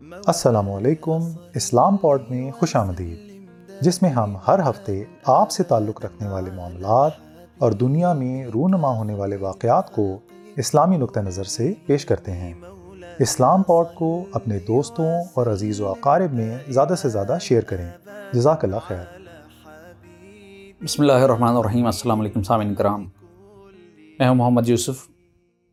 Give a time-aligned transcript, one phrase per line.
[0.00, 1.18] السلام علیکم،
[1.54, 3.46] اسلام پوڈ میں خوش آمدید۔
[3.80, 7.12] جس میں ہم ہر ہفتے آپ سے تعلق رکھنے والے معاملات
[7.58, 10.18] اور دنیا میں رونما ہونے والے واقعات کو
[10.56, 12.54] اسلامی نقطہ نظر سے پیش کرتے ہیں۔
[13.18, 17.90] اسلام پوڈ کو اپنے دوستوں اور عزیز و اقارب میں زیادہ سے زیادہ شیئر کریں۔
[18.32, 19.18] جزاک اللہ خیر۔
[20.82, 23.08] بسم اللہ الرحمن الرحیم۔ السلام علیکم سامعین کرام۔
[24.18, 25.08] میں ہوں محمد یوسف۔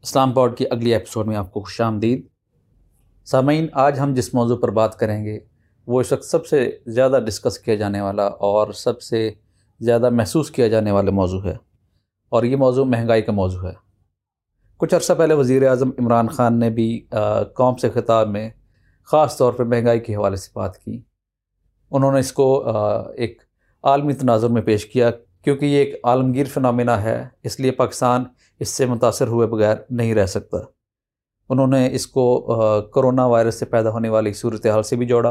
[0.04, 2.35] اسلام پوڈ کی اگلی ایپیسوڈ میں آپ کو خوش آمدید۔
[3.26, 5.40] سامعین، آج ہم جس موضوع پر بات کریں گے،
[5.88, 9.32] وہ اس وقت سب سے زیادہ ڈسکس کیا جانے والا اور سب سے
[9.80, 11.56] زیادہ محسوس کیا جانے والا موضوع ہے۔
[12.30, 13.74] اور یہ موضوع مہنگائی کا موضوع ہے۔
[14.78, 17.08] کچھ عرصہ پہلے وزیر اعظم عمران خان نے بھی
[17.56, 18.50] قوم سے خطاب میں
[19.04, 21.02] خاص طور پر مہنگائی کے حوالے سے بات کی۔
[21.92, 22.64] انہوں نے اس کو
[23.16, 23.42] ایک
[23.84, 25.12] عالمی تناظر میں پیش کیا،
[25.44, 28.24] کیونکہ یہ ایک عالمگیر فنامنا ہے، اس لیے پاکستان
[28.60, 30.58] اس سے متاثر ہوئے بغیر نہیں رہ سکتا۔
[31.50, 32.26] انہوں نے اس کو
[32.94, 35.30] کرونا وائرس سے پیدا ہونے والی صورتحال سے بھی جوڑا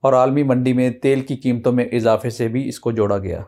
[0.00, 3.42] اور عالمی منڈی میں تیل کی قیمتوں میں اضافے سے بھی اس کو جوڑا گیا۔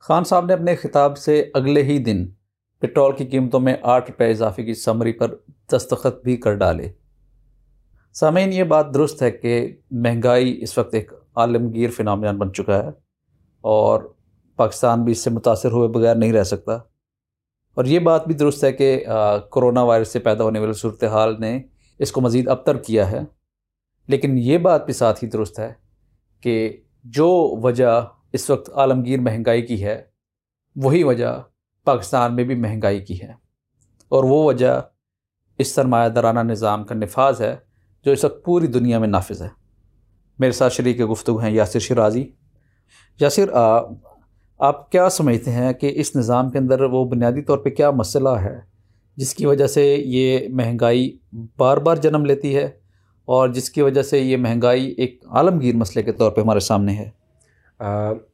[0.00, 2.26] خان صاحب نے اپنے خطاب سے اگلے ہی دن
[2.78, 5.34] پٹرول کی قیمتوں میں آٹھ روپے اضافے کی سمری پر
[5.72, 6.88] دستخط بھی کر ڈالے۔
[8.14, 12.88] سامعین، یہ بات درست ہے کہ مہنگائی اس وقت ایک عالمگیر فنامین بن چکا ہے
[13.60, 14.02] اور
[14.56, 16.78] پاکستان بھی اس سے متاثر ہوئے بغیر نہیں رہ سکتا۔
[17.78, 19.04] اور یہ بات بھی درست ہے کہ
[19.52, 21.62] کرونا وائرس سے پیدا ہونے والی صورتحال نے
[21.98, 23.20] اس کو مزید ابتر کیا ہے۔
[24.08, 25.72] لیکن یہ بات بھی ساتھ ہی درست ہے
[26.40, 30.02] کہ جو وجہ اس وقت عالمگیر مہنگائی کی ہے،
[30.76, 31.42] وہی وجہ
[31.84, 33.32] پاکستان میں بھی مہنگائی کی ہے۔
[34.08, 34.80] اور وہ وجہ
[35.58, 37.56] اس سرمایہ دارانہ نظام کا نفاذ ہے
[38.04, 39.48] جو اس وقت پوری دنیا میں نافذ ہے۔
[40.38, 42.32] میرے ساتھ شریک گفتگو ہیں یاسر شرازی
[43.20, 43.48] یاسر
[44.58, 48.28] آپ کیا سمجھتے ہیں کہ اس نظام کے اندر وہ بنیادی طور پہ کیا مسئلہ
[48.28, 48.60] ہے
[49.16, 51.18] جس کی وجہ سے یہ مہنگائی
[51.56, 52.64] بار بار جنم لیتی ہے
[53.24, 56.92] اور جس کی وجہ سے یہ مہنگائی ایک عالمگیر مسئلے کے طور پہ ہمارے سامنے
[56.92, 57.10] ہے؟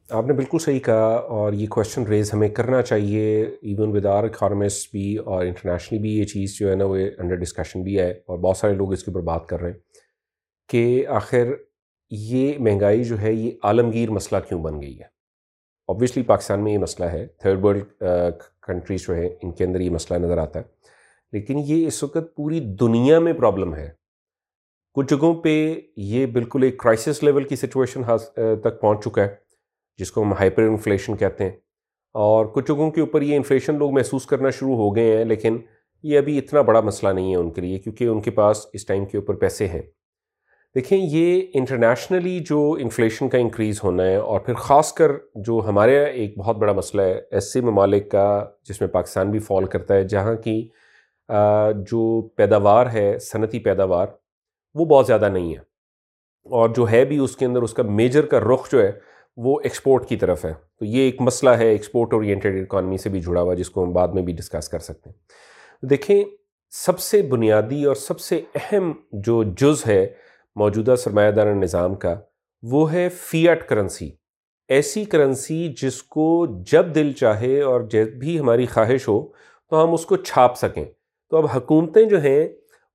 [0.09, 4.23] آپ نے بالکل صحیح کہا اور یہ کوشچن ریز ہمیں کرنا چاہیے ایون ود آر
[4.23, 8.11] اکانومسٹ بھی اور انٹرنیشنلی بھی یہ چیز جو ہے نا وہ انڈر ڈسکشن بھی ہے
[8.11, 9.77] اور بہت سارے لوگ اس کے اوپر بات کر رہے ہیں
[10.69, 11.47] کہ آخر
[12.09, 15.14] یہ مہنگائی جو ہے یہ عالمگیر مسئلہ کیوں بن گئی ہے؟
[15.87, 18.03] اوبویسلی پاکستان میں یہ مسئلہ ہے۔ تھرڈ ورلڈ
[18.61, 20.63] کنٹریز جو ہے ان کے اندر یہ مسئلہ نظر آتا ہے۔
[21.31, 23.89] لیکن یہ اس وقت پوری دنیا میں پرابلم ہے۔
[24.93, 29.35] کچھ جگہوں پہ یہ بالکل ایک کرائسس لیول کی سچویشن ہاں، تک پہنچ چکا ہے،
[29.97, 31.51] جس کو ہم ہائپر انفلیشن کہتے ہیں۔
[32.13, 35.57] اور کچھ جگہوں کے اوپر یہ انفلیشن لوگ محسوس کرنا شروع ہو گئے ہیں، لیکن
[36.03, 38.85] یہ ابھی اتنا بڑا مسئلہ نہیں ہے ان کے لیے، کیونکہ ان کے پاس اس
[38.85, 39.81] ٹائم کے اوپر پیسے ہیں۔
[40.75, 46.05] دیکھیں، یہ انٹرنیشنلی جو انفلیشن کا انکریز ہونا ہے اور پھر خاص کر جو ہمارے
[46.05, 50.03] ایک بہت بڑا مسئلہ ہے ایسے ممالک کا، جس میں پاکستان بھی فال کرتا ہے،
[50.03, 50.69] جہاں کی
[51.77, 54.07] جو پیداوار ہے، صنعتی پیداوار،
[54.75, 55.59] وہ بہت زیادہ نہیں ہے۔
[56.49, 58.91] اور جو ہے بھی اس کے اندر، اس کا میجر کا رخ جو ہے،
[59.37, 63.21] وہ ایکسپورٹ کی طرف ہے۔ تو یہ ایک مسئلہ ہے ایکسپورٹ اورینٹیڈ اکانومی سے بھی
[63.21, 65.17] جڑا ہوا، جس کو ہم بعد میں بھی ڈسکس کر سکتے ہیں۔
[65.85, 66.23] دیکھیں،
[66.69, 70.07] سب سے بنیادی اور سب سے اہم جو جز ہے
[70.55, 72.19] موجودہ سرمایہ دار نظام کا،
[72.61, 74.11] وہ ہے فیٹ کرنسی۔
[74.67, 79.27] ایسی کرنسی جس کو جب دل چاہے اور جب بھی ہماری خواہش ہو،
[79.69, 80.85] تو ہم اس کو چھاپ سکیں۔
[81.29, 82.47] تو اب حکومتیں جو ہیں،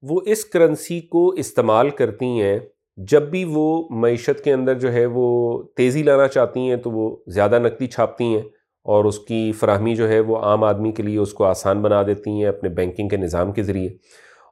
[0.03, 2.59] وہ اس کرنسی کو استعمال کرتی ہیں۔
[2.97, 7.17] جب بھی وہ معیشت کے اندر جو ہے، وہ تیزی لانا چاہتی ہیں، تو وہ
[7.27, 8.43] زیادہ نقدی چھاپتی ہیں۔
[8.85, 12.03] اور اس کی فراہمی جو ہے، وہ عام آدمی کے لیے اس کو آسان بنا
[12.03, 13.89] دیتی ہیں اپنے بینکنگ کے نظام کے ذریعے۔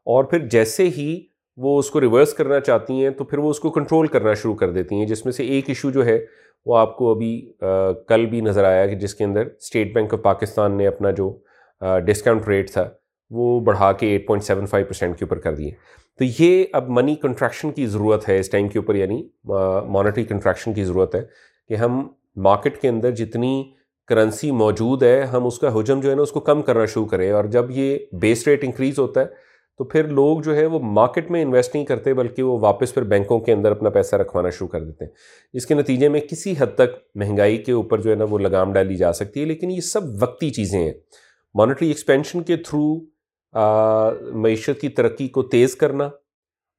[0.04, 1.26] اور پھر جیسے ہی
[1.60, 4.54] وہ اس کو ریورس کرنا چاہتی ہیں تو پھر وہ اس کو کنٹرول کرنا شروع
[4.54, 6.19] کر دیتی ہیں، جس میں سے ایک ایشو جو ہے
[6.66, 7.30] وہ آپ کو ابھی
[8.08, 11.30] کل بھی نظر آیا کہ جس کے اندر اسٹیٹ بینک آف پاکستان نے اپنا جو
[12.06, 12.88] ڈسکاؤنٹ ریٹ تھا
[13.30, 15.70] وہ بڑھا کے eight point seven five percent کے اوپر کر دیے۔
[16.18, 19.22] تو یہ اب منی کنٹریکشن کی ضرورت ہے، اس ٹائم کے اوپر یعنی
[19.88, 21.22] مانیٹری کنٹریکشن کی ضرورت ہے
[21.68, 22.00] کہ ہم
[22.44, 23.62] مارکیٹ کے اندر جتنی
[24.08, 27.06] کرنسی موجود ہے، ہم اس کا حجم جو ہے نا، اس کو کم کرنا شروع
[27.06, 29.47] کریں۔ اور جب یہ بیس ریٹ انکریز ہوتا ہے
[29.78, 33.03] تو پھر لوگ جو ہے وہ مارکیٹ میں انویسٹ نہیں کرتے بلکہ وہ واپس پھر
[33.03, 35.13] بینکوں کے اندر اپنا پیسہ رکھوانا شروع کر دیتے ہیں۔
[35.54, 38.72] جس کے نتیجے میں کسی حد تک مہنگائی کے اوپر جو ہے نا وہ لگام
[38.72, 40.92] ڈالی جا سکتی ہے، لیکن یہ سب وقتی چیزیں ہیں۔
[41.54, 42.95] مانیٹری ایکسپینشن کے تھرو
[44.42, 46.04] معیشت کی ترقی کو تیز کرنا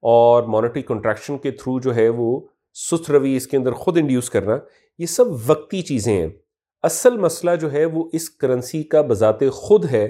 [0.02, 2.40] اور مانیٹری کنٹریکشن کے تھرو جو ہے وہ
[2.74, 4.58] سست روی اس کے اندر خود انڈیوس کرنا،
[4.98, 6.28] یہ سب وقتی چیزیں ہیں۔
[6.84, 10.08] اصل مسئلہ جو ہے وہ اس کرنسی کا بذات خود ہے۔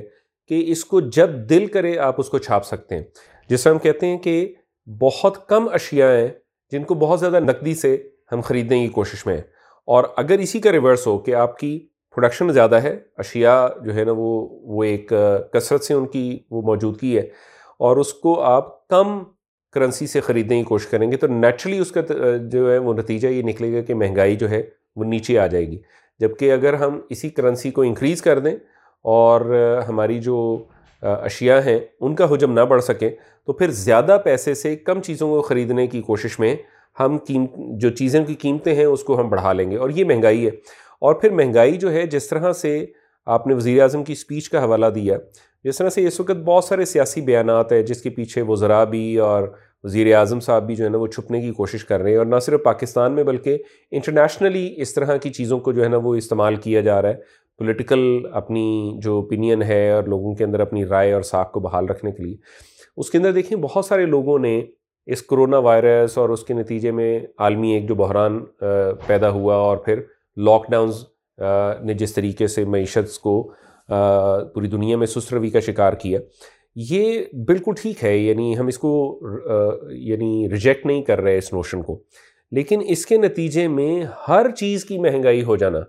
[0.50, 3.02] کہ اس کو جب دل کرے آپ اس کو چھاپ سکتے ہیں۔
[3.48, 4.54] جس سے ہم کہتے ہیں کہ
[5.00, 6.28] بہت کم اشیاء ہیں
[6.72, 9.42] جن کو بہت زیادہ نقدی سے ہم خریدنے کی کوشش میں ہیں۔
[9.86, 14.04] اور اگر اسی کا ریورس ہو کہ آپ کی پروڈکشن زیادہ ہے، اشیاء جو ہے
[14.04, 15.12] نا وہ وہ ایک
[15.52, 17.22] کثرت سے ان کی وہ موجودگی ہے
[17.78, 19.18] اور اس کو آپ کم
[19.72, 22.00] کرنسی سے خریدنے کی کوشش کریں گے تو نیچرلی اس کا
[22.42, 24.62] جو ہے وہ نتیجہ یہ نکلے گا کہ مہنگائی جو ہے
[24.96, 25.78] وہ نیچے آ جائے گی۔
[26.18, 28.56] جبکہ اگر ہم اسی کرنسی کو انکریز کر دیں
[29.02, 29.40] اور
[29.88, 30.64] ہماری جو
[31.02, 33.10] اشیاء ہیں ان کا حجم نہ بڑھ سکے
[33.46, 36.56] تو پھر زیادہ پیسے سے کم چیزوں کو خریدنے کی کوشش میں
[37.00, 37.50] ہم قیمت
[37.80, 40.50] جو چیزوں کی قیمتیں ہیں اس کو ہم بڑھا لیں گے اور یہ مہنگائی ہے۔
[41.00, 42.86] اور پھر مہنگائی جو ہے جس طرح سے
[43.26, 45.18] آپ نے وزیر اعظم کی اسپیچ کا حوالہ دیا،
[45.64, 49.16] جس طرح سے اس وقت بہت سارے سیاسی بیانات ہیں جس کے پیچھے وزراء بھی
[49.16, 49.48] اور
[49.84, 52.26] وزیر اعظم صاحب بھی جو ہے نا وہ چھپنے کی کوشش کر رہے ہیں اور
[52.26, 53.58] نہ صرف پاکستان میں بلکہ
[53.90, 57.40] انٹرنیشنلی اس طرح کی چیزوں کو جو ہے نا وہ استعمال کیا جا رہا ہے۔
[57.60, 58.02] پولیٹیکل
[58.32, 58.66] اپنی
[59.02, 62.22] جو اوپینین ہے اور لوگوں کے اندر اپنی رائے اور ساکھ کو بحال رکھنے کے
[62.22, 62.36] لیے،
[62.96, 64.60] اس کے اندر دیکھیں بہت سارے لوگوں نے
[65.08, 68.38] اس کرونا وائرس اور اس کے نتیجے میں عالمی ایک جو بحران
[69.06, 70.00] پیدا ہوا اور پھر
[70.36, 71.04] لاک ڈاؤنز
[71.84, 73.42] نے جس طریقے سے معیشت کو
[74.54, 76.20] پوری دنیا میں سست روی کا شکار کیا۔
[76.76, 78.90] یہ بالکل ٹھیک ہے یعنی ہم اس کو
[79.90, 82.02] یعنی ریجیکٹ نہیں کر رہے اس نوشن کو،
[82.52, 85.80] لیکن اس کے نتیجے میں ہر چیز کی مہنگائی ہو جانا۔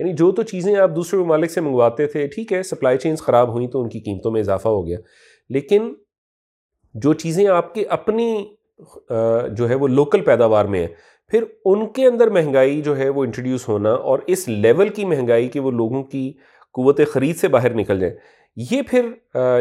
[0.00, 3.52] یعنی جو تو چیزیں آپ دوسرے ممالک سے منگواتے تھے، ٹھیک ہے سپلائی چینز خراب
[3.52, 4.98] ہوئیں تو ان کی قیمتوں میں اضافہ ہو گیا۔
[5.50, 5.92] لیکن
[6.94, 8.54] جو چیزیں آپ کی اپنی
[9.52, 10.88] جو ہے وہ لوکل پیداوار میں ہیں،
[11.30, 15.48] پھر ان کے اندر مہنگائی جو ہے وہ انٹروڈیوس ہونا اور اس لیول کی مہنگائی
[15.48, 16.32] کہ وہ لوگوں کی
[16.74, 18.14] قوت خرید سے باہر نکل جائیں
[18.56, 19.08] یہ پھر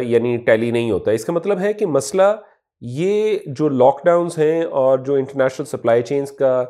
[0.02, 2.36] یعنی ٹیلی نہیں ہوتا۔ اس کا مطلب ہے کہ مسئلہ
[2.82, 6.66] یہ جو لاک ڈاؤنس ہیں اور جو انٹرنیشنل سپلائی چینز کا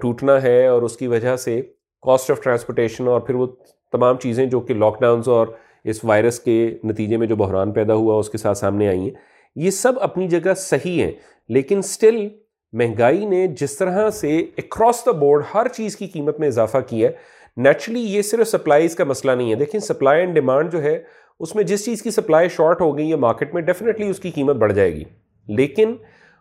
[0.00, 1.60] ٹوٹنا ہے اور اس کی وجہ سے
[2.04, 3.46] کاسٹ آف ٹرانسپورٹیشن اور پھر وہ
[3.92, 5.46] تمام چیزیں جو کہ لاک ڈاؤنس اور
[5.84, 9.10] اس وائرس کے نتیجے میں جو بحران پیدا ہوا اس کے ساتھ سامنے آئی ہیں،
[9.56, 11.12] یہ سب اپنی جگہ صحیح ہیں،
[11.48, 12.28] لیکن سٹل
[12.72, 17.08] مہنگائی نے جس طرح سے اکراس دا بورڈ ہر چیز کی قیمت میں اضافہ کیا
[17.08, 17.14] ہے
[17.56, 21.02] نیچرلی یہ صرف سپلائیز کا مسئلہ نہیں ہے۔ دیکھیں سپلائی اینڈ ڈیمانڈ جو ہے،
[21.40, 24.30] اس میں جس چیز کی سپلائی شارٹ ہو گئی ہے مارکیٹ میں ڈیفینیٹلی اس کی
[24.30, 25.04] قیمت بڑھ جائے گی۔
[25.46, 25.94] لیکن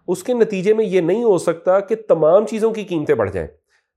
[0.07, 3.47] اس کے نتیجے میں یہ نہیں ہو سکتا کہ تمام چیزوں کی قیمتیں بڑھ جائیں۔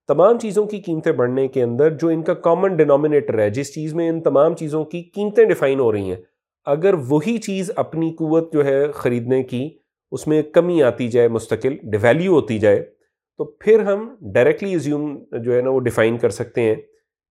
[0.09, 3.95] تمام چیزوں کی قیمتیں بڑھنے کے اندر جو ان کا کامن ڈینومینیٹر ہے، جس چیز
[3.95, 6.21] میں ان تمام چیزوں کی قیمتیں ڈیفائن ہو رہی ہیں،
[6.67, 9.69] اگر وہی چیز اپنی قوت جو ہے خریدنے کی
[10.13, 12.81] اس میں کمی آتی جائے، مستقل ڈیویلیو ہوتی جائے،
[13.39, 16.75] تو پھر ہم ڈائریکٹلی ایزیوم جو ہے نا وہ ڈیفائن کر سکتے ہیں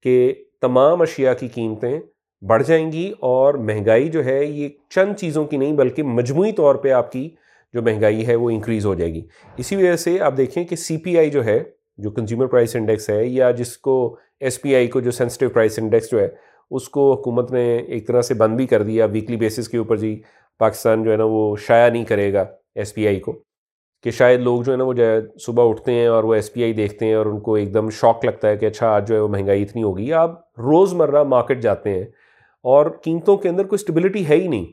[0.06, 2.00] کہ تمام اشیاء کی قیمتیں
[2.42, 6.76] بڑھ جائیں گی اور مہنگائی جو ہے یہ چند چیزوں کی نہیں بلکہ مجموعی طور
[6.76, 7.30] پہ آپ کی
[7.74, 9.22] جو مہنگائی ہے وہ انکریز ہو جائے گی۔
[9.58, 11.64] اسی وجہ سے آپ دیکھیں کہ سی پی آئی جو ہے
[11.98, 15.80] جو کنزیومر پرائس انڈیکس ہے یا جس کو ایس پی آئی کو جو سینسٹیو پرائس
[15.80, 16.28] انڈیکس جو ہے،
[16.72, 19.98] اس کو حکومت نے ایک طرح سے بند بھی کر دیا ویکلی بیسس کے اوپر
[19.98, 20.22] جی۔
[20.60, 22.46] پاکستان جو ہے نا وہ شائع نہیں کرے گا
[22.76, 23.44] ایس پی آئی کو۔
[24.04, 26.54] کہ شاید لوگ جو ہے نا وہ جو ہے صبح اٹھتے ہیں اور وہ ایس
[26.54, 29.08] پی آئی دیکھتے ہیں اور ان کو ایک دم شوق لگتا ہے کہ اچھا آج
[29.08, 32.06] جو ہے وہ مہنگائی اتنی ہوگی آپ روز مرہ مارکیٹ جاتے ہیں
[32.64, 34.66] اور قیمتوں کے اندر کوئی اسٹیبلٹی ہے ہی نہیں۔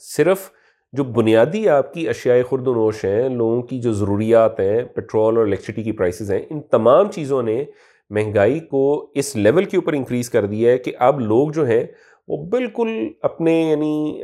[0.00, 0.50] صرف
[0.92, 5.36] جو بنیادی آپ کی اشیاء خرد و نوش ہیں، لوگوں کی جو ضروریات ہیں پیٹرول
[5.36, 7.64] اور الیکٹریسٹی کی پرائسز ہیں، ان تمام چیزوں نے
[8.10, 8.82] مہنگائی کو
[9.14, 11.84] اس لیول کے اوپر انکریز کر دیا ہے کہ اب لوگ جو ہیں،
[12.28, 12.88] وہ بالکل
[13.22, 14.22] اپنے یعنی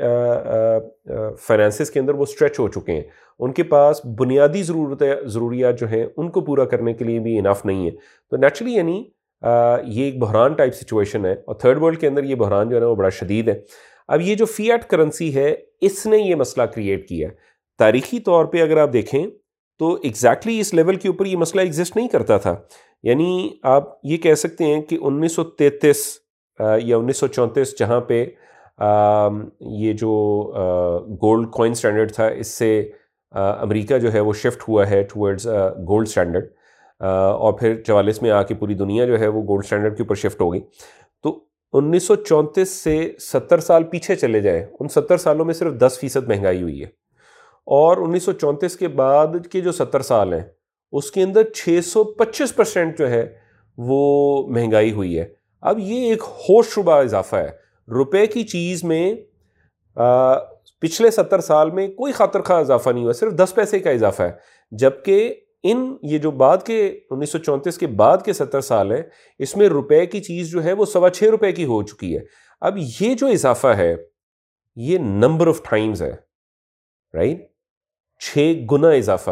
[1.47, 3.03] فائنینسز کے اندر وہ اسٹریچ ہو چکے ہیں۔
[3.39, 7.39] ان کے پاس بنیادی ضرورت ضروریات جو ہیں، ان کو پورا کرنے کے لیے بھی
[7.39, 7.91] انف نہیں ہے۔
[8.31, 9.03] تو نیچرلی یعنی
[9.43, 12.81] یہ ایک بحران ٹائپ سچویشن ہے اور تھرڈ ورلڈ کے اندر یہ بحران جو ہے
[12.81, 13.61] نا، وہ بڑا شدید ہے۔
[14.09, 17.35] اب یہ جو فیٹ کرنسی ہے، اس نے یہ مسئلہ کریٹ کیا۔ ہے
[17.79, 19.27] تاریخی طور پہ اگر آپ دیکھیں،
[19.79, 22.57] تو ایگزیکٹلی اس لیول کے اوپر یہ مسئلہ ایگزسٹ نہیں کرتا تھا۔
[23.03, 26.07] یعنی آپ یہ کہہ سکتے ہیں کہ انیس سو تینتیس
[26.83, 28.25] یا انیس سو چونتیس، جہاں پہ
[29.61, 30.11] یہ جو
[31.23, 32.91] گولڈ کوائن سٹینڈرڈ تھا، اس سے
[33.35, 35.47] امریکہ جو ہے وہ شفٹ ہوا ہے ٹورڈز
[35.89, 36.47] گولڈ سٹینڈرڈ
[37.01, 40.15] اور پھر چوالیس میں آ کے پوری دنیا جو ہے وہ گولڈ سٹینڈرڈ کے اوپر
[40.15, 40.61] شفٹ ہو گئی۔
[41.73, 45.99] انیس سو چونتیس سے ستر سال پیچھے چلے جائیں۔ ان ستر سالوں میں صرف دس
[46.01, 46.87] فیصد مہنگائی ہوئی ہے۔
[47.67, 50.43] اور انیس سو چونتیس کے بعد کے جو ستر سال ہیں،
[50.93, 53.35] اس کے اندر چھ سو پچیس پرسینٹ جو ہے،
[53.79, 55.25] وہ مہنگائی ہوئی ہے۔
[55.61, 57.51] اب یہ ایک ہوش شبہ اضافہ ہے۔
[57.89, 59.15] روپے کی چیز میں
[60.79, 64.23] پچھلے ستر سال میں کوئی خاطر خواہ اضافہ نہیں ہوا، صرف دس پیسے کا اضافہ
[64.23, 64.33] ہے۔
[64.71, 69.03] جبکہ ان یہ جو بعد کے انیس سو چونتیس کے بعد کے ستر سال ہیں،
[69.39, 72.21] اس میں روپے کی چیز جو ہے وہ سوا چھ روپے کی ہو چکی ہے۔
[72.61, 73.97] اب یہ جو اضافہ ہے،
[74.77, 76.17] یہ نمبر آف ٹائمز ہے۔
[77.15, 77.53] رائٹ
[78.21, 79.31] چھ گنا اضافہ۔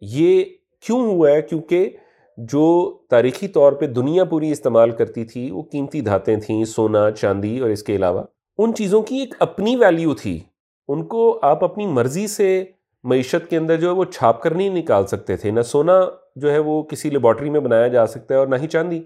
[0.00, 0.44] یہ
[0.80, 1.90] کیوں ہوا ہے؟ کیونکہ
[2.36, 7.58] جو تاریخی طور پہ دنیا پوری استعمال کرتی تھی، وہ قیمتی دھاتیں تھیں، سونا، چاندی
[7.58, 8.22] اور اس کے علاوہ،
[8.58, 10.40] ان چیزوں کی ایک اپنی ویلیو تھی۔
[10.88, 12.64] ان کو آپ اپنی مرضی سے
[13.04, 16.00] معیشت کے اندر جو ہے وہ چھاپ کر نہیں نکال سکتے تھے، نہ سونا
[16.36, 19.02] جو ہے وہ کسی لیبارٹری میں بنایا جا سکتا ہے اور نہ ہی چاندی۔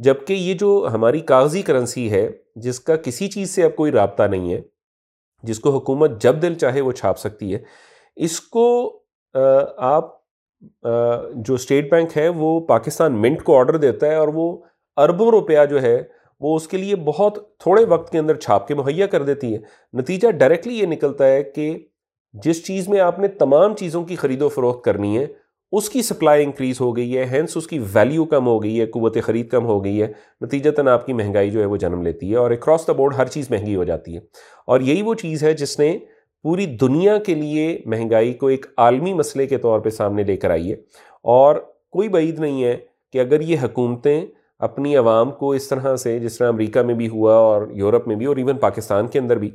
[0.00, 4.22] جبکہ یہ جو ہماری کاغذی کرنسی ہے، جس کا کسی چیز سے اب کوئی رابطہ
[4.22, 4.60] نہیں ہے،
[5.44, 7.58] جس کو حکومت جب دل چاہے وہ چھاپ سکتی ہے،
[8.16, 8.66] اس کو
[9.78, 10.12] آپ
[11.36, 14.56] جو اسٹیٹ بینک ہے، وہ پاکستان منٹ کو آرڈر دیتا ہے اور وہ
[14.96, 16.02] اربوں روپیہ جو ہے
[16.40, 19.58] وہ اس کے لیے بہت تھوڑے وقت کے اندر چھاپ کے مہیا کر دیتی ہے۔
[19.94, 21.72] نتیجہ ڈائریکٹلی یہ نکلتا ہے کہ
[22.34, 25.26] جس چیز میں آپ نے تمام چیزوں کی خرید و فروخت کرنی ہے،
[25.72, 28.86] اس کی سپلائی انکریز ہو گئی ہے ہینس اس کی ویلیو کم ہو گئی ہے،
[28.86, 32.30] قوت خرید کم ہو گئی ہے۔ نتیجتاً آپ کی مہنگائی جو ہے وہ جنم لیتی
[32.30, 34.20] ہے اور اکراس دا بورڈ ہر چیز مہنگی ہو جاتی ہے۔
[34.66, 35.98] اور یہی وہ چیز ہے جس نے
[36.42, 40.50] پوری دنیا کے لیے مہنگائی کو ایک عالمی مسئلے کے طور پہ سامنے لے کر
[40.50, 40.76] آئی ہے۔
[41.22, 41.56] اور
[41.90, 42.76] کوئی بعید نہیں ہے
[43.12, 44.26] کہ اگر یہ حکومتیں
[44.58, 48.16] اپنی عوام کو اس طرح سے، جس طرح امریکہ میں بھی ہوا اور یورپ میں
[48.16, 49.50] بھی اور ایون پاکستان کے اندر بھی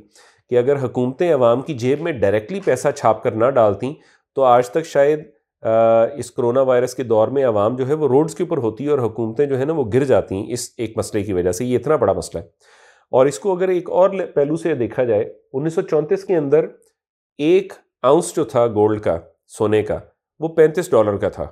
[0.50, 3.94] کہ اگر حکومتیں عوام کی جیب میں ڈائریکٹلی پیسہ چھاپ کر نہ ڈالتیں،
[4.34, 5.20] تو آج تک شاید
[6.16, 8.90] اس کرونا وائرس کے دور میں عوام جو ہے وہ روڈز کے اوپر ہوتی ہے
[8.90, 11.64] اور حکومتیں جو ہے نا وہ گر جاتی ہیں اس ایک مسئلے کی وجہ سے۔
[11.64, 12.48] یہ اتنا بڑا مسئلہ ہے۔
[13.10, 16.66] اور اس کو اگر ایک اور پہلو سے دیکھا جائے، انیس سو چونتیس کے اندر
[17.38, 19.98] ایک آؤنس جو تھا گولڈ کا، سونے کا،
[20.38, 21.46] وہ پینتیس ڈالر کا تھا۔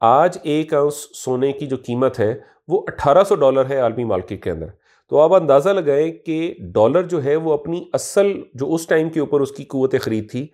[0.00, 2.38] آج ایک آؤنس سونے کی جو قیمت ہے،
[2.68, 4.66] وہ اٹھارہ سو ڈالر ہے عالمی مارکیٹ کے اندر۔
[5.10, 9.20] تو آپ اندازہ لگائیں کہ ڈالر جو ہے وہ اپنی اصل جو اس ٹائم کے
[9.20, 10.46] اوپر اس کی قوت خرید تھی،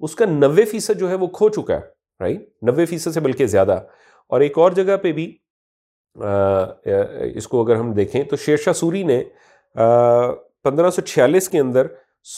[0.00, 1.80] اس کا نوے فیصد جو ہے وہ کھو چکا ہے
[2.20, 3.80] رائٹ نوے فیصد سے بلکہ زیادہ۔
[4.28, 5.36] اور ایک اور جگہ پہ بھی
[7.34, 9.24] اس کو اگر ہم دیکھیں تو شیر شاہ سوری نے
[10.62, 11.86] پندرہ سو چھیالیس کے اندر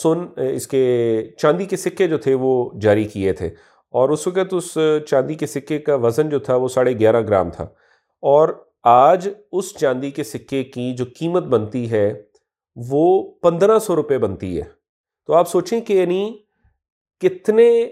[0.03, 3.47] سن اس کے چاندی کے سکے جو تھے وہ جاری کیے تھے۔
[3.91, 4.79] اور اس وقت اس
[5.09, 7.65] چاندی کے سکے کا وزن جو تھا وہ ساڑھے گیارہ گرام تھا۔
[8.23, 12.23] اور آج اس چاندی کے سکے کی جو قیمت بنتی ہے،
[12.77, 14.63] وہ پندرہ سو روپے بنتی ہے۔
[15.27, 16.39] تو آپ سوچیں کہ یعنی
[17.21, 17.87] کتنے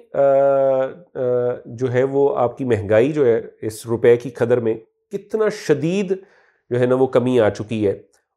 [1.67, 4.75] جو ہے وہ آپ کی مہنگائی جو ہے اس روپے کی قدر میں
[5.13, 6.13] کتنا شدید
[6.71, 7.93] جو ہے نا وہ کمی آ چکی ہے۔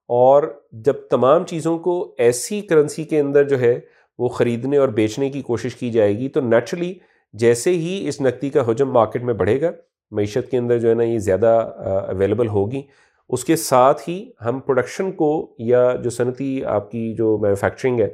[0.10, 3.80] اور جب تمام چیزوں کو ایسی کرنسی کے اندر جو ہے
[4.18, 6.94] وہ خریدنے اور بیچنے کی کوشش کی جائے گی، تو نیچرلی
[7.34, 9.72] جیسے ہی اس نقدی کا حجم مارکیٹ میں بڑھے گا
[10.12, 11.74] معیشت کے اندر جو ہے نا یہ زیادہ
[12.08, 12.82] اویلیبل ہوگی۔
[13.30, 18.08] اس کے ساتھ ہی ہم پروڈکشن کو یا جو صنعتی آپ کی جو مینوفیکچرنگ ہے،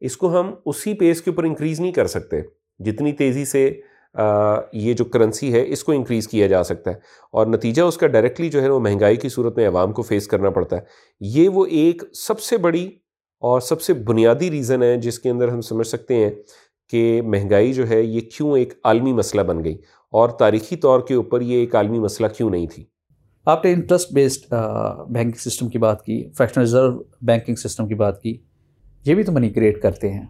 [0.00, 2.36] اس کو ہم اسی پیس کے اوپر انکریز نہیں کر سکتے۔
[2.78, 3.80] جتنی تیزی سے
[4.72, 6.96] یہ جو کرنسی ہے، اس کو انکریز کیا جا سکتا ہے۔
[7.32, 10.26] اور نتیجہ اس کا ڈائریکٹلی جو ہے وہ مہنگائی کی صورت میں عوام کو فیس
[10.26, 10.80] کرنا پڑتا ہے۔
[11.20, 12.90] یہ وہ ایک سب سے بڑی
[13.40, 16.30] اور سب سے بنیادی ریزن ہے جس کے اندر ہم سمجھ سکتے ہیں
[16.88, 19.78] کہ مہنگائی جو ہے، یہ کیوں ایک عالمی مسئلہ بن گئی۔
[20.12, 22.84] اور تاریخی طور کے اوپر یہ ایک عالمی مسئلہ کیوں نہیں تھی؟
[23.46, 24.54] آپ نے انٹرسٹ بیسڈ
[25.08, 28.36] بینکنگ سسٹم کی بات کی فیکشن ریزرو بینکنگ سسٹم کی بات کی
[29.04, 30.26] یہ بھی تو منی کریٹ کرتے ہیں۔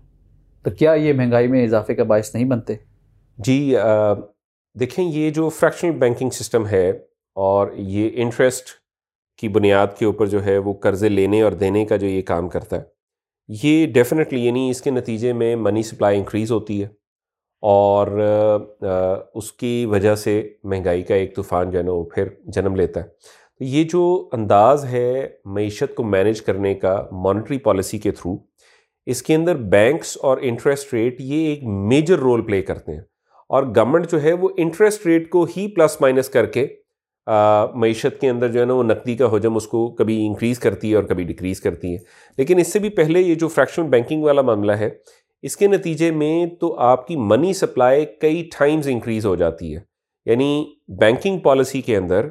[0.64, 2.74] تو کیا یہ مہنگائی میں اضافے کا باعث نہیں بنتے؟
[3.38, 3.74] جی
[4.80, 6.90] دیکھیں یہ جو فریکشنل بینکنگ سسٹم ہے
[7.36, 8.68] اور یہ انٹرسٹ
[9.38, 12.48] کی بنیاد کے اوپر جو ہے وہ قرضے لینے اور دینے کا جو یہ کام
[12.48, 12.82] کرتا ہے
[13.48, 16.88] یہ ڈیفینیٹلی یعنی اس کے نتیجے میں منی سپلائی انکریز ہوتی ہے۔
[17.62, 18.06] اور
[19.34, 23.00] اس کی وجہ سے مہنگائی کا ایک طوفان جو ہے نا وہ پھر جنم لیتا
[23.00, 23.04] ہے۔
[23.58, 28.36] تو یہ جو انداز ہے معیشت کو مینج کرنے کا مانیٹری پالیسی کے تھرو
[29.06, 33.00] اس کے اندر بینکس اور انٹرسٹ ریٹ یہ ایک میجر رول پلے کرتے ہیں۔
[33.48, 36.66] اور گورنمنٹ جو ہے وہ انٹرسٹ ریٹ کو ہی پلس مائنس کر کے
[37.74, 40.90] معیشت کے اندر جو ہے نا وہ نقدی کا حجم اس کو کبھی انکریز کرتی
[40.90, 41.98] ہے اور کبھی ڈکریز کرتی ہے۔
[42.38, 44.90] لیکن اس سے بھی پہلے یہ جو فریکشنل بینکنگ والا معاملہ ہے
[45.46, 49.80] اس کے نتیجے میں تو آپ کی منی سپلائی کئی ٹائمز انکریز ہو جاتی ہے۔
[50.26, 52.28] یعنی بینکنگ پالیسی کے اندر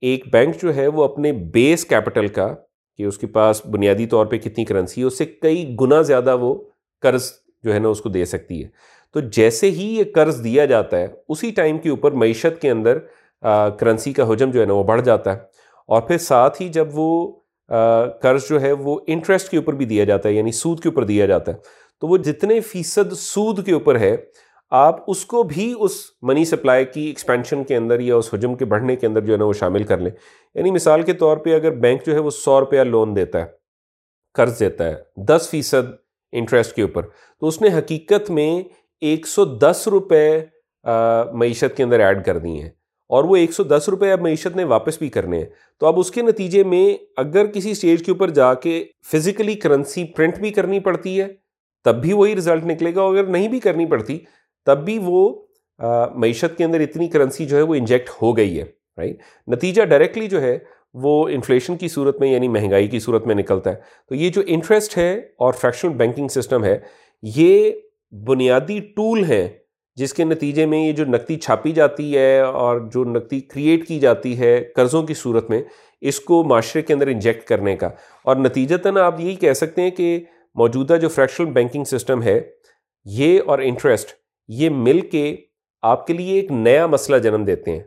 [0.00, 2.54] ایک بینک جو ہے وہ اپنے بیس کیپٹل کا،
[2.98, 6.36] کہ اس کے پاس بنیادی طور پہ کتنی کرنسی ہے، اس سے کئی گنا زیادہ
[6.36, 6.64] وہ
[7.00, 7.30] قرض
[7.62, 8.68] جو ہے نا اس کو دے سکتی ہے۔
[9.12, 12.98] تو جیسے ہی یہ قرض دیا جاتا ہے، اسی ٹائم کے اوپر معیشت کے اندر
[13.78, 15.38] کرنسی کا حجم جو ہے نا وہ بڑھ جاتا ہے۔
[15.86, 17.40] اور پھر ساتھ ہی جب وہ
[18.22, 21.04] قرض جو ہے وہ انٹرسٹ کے اوپر بھی دیا جاتا ہے یعنی سود کے اوپر
[21.04, 24.16] دیا جاتا ہے۔ تو وہ جتنے فیصد سود کے اوپر ہے،
[24.70, 25.92] آپ اس کو بھی اس
[26.22, 29.38] منی سپلائی کی ایکسپینشن کے اندر یا اس حجم کے بڑھنے کے اندر جو ہے
[29.38, 30.10] نا وہ شامل کر لیں۔
[30.54, 33.44] یعنی مثال کے طور پہ اگر بینک جو ہے وہ سو روپیہ لون دیتا ہے،
[34.34, 35.92] قرض دیتا ہے، دس فیصد
[36.32, 37.02] انٹرسٹ کے اوپر،
[37.40, 38.62] تو اس نے حقیقت میں
[39.00, 40.44] ایک سو دس روپے
[41.32, 42.70] معیشت کے اندر ایڈ کر دی ہیں۔
[43.08, 45.46] اور وہ ایک سو دس روپے اب معیشت نے واپس بھی کرنے ہیں۔
[45.80, 50.04] تو اب اس کے نتیجے میں اگر کسی اسٹیج کے اوپر جا کے فزیکلی کرنسی
[50.04, 51.43] پرنٹ بھی کرنی پڑتی ہے
[51.84, 54.18] تب بھی وہی رزلٹ نکلے گا اگر نہیں بھی کرنی پڑتی،
[54.66, 55.42] تب بھی وہ
[56.14, 58.64] معیشت کے اندر اتنی کرنسی جو ہے وہ انجیکٹ ہو گئی ہے
[58.98, 60.58] رائٹ نتیجہ ڈائریکٹلی جو ہے
[60.94, 63.76] وہ انفلیشن کی صورت میں یعنی مہنگائی کی صورت میں نکلتا ہے۔
[64.08, 66.78] تو یہ جو انٹرسٹ ہے اور فریکشنل بینکنگ سسٹم ہے،
[67.22, 67.70] یہ
[68.12, 69.48] بنیادی ٹول ہے
[69.96, 73.98] جس کے نتیجے میں یہ جو نقدی چھاپی جاتی ہے اور جو نقدی کریٹ کی
[73.98, 75.62] جاتی ہے قرضوں کی صورت میں،
[76.00, 77.86] اس کو معاشرے کے اندر انجیکٹ کرنے کا۔
[78.24, 80.24] اور نتیجتاً آپ یہی کہہ سکتے ہیں کہ
[80.54, 82.40] موجودہ جو فریکشنل بینکنگ سسٹم ہے،
[83.04, 84.08] یہ اور انٹرسٹ
[84.48, 85.36] یہ مل کے
[85.82, 87.80] آپ کے لیے ایک نیا مسئلہ جنم دیتے ہیں۔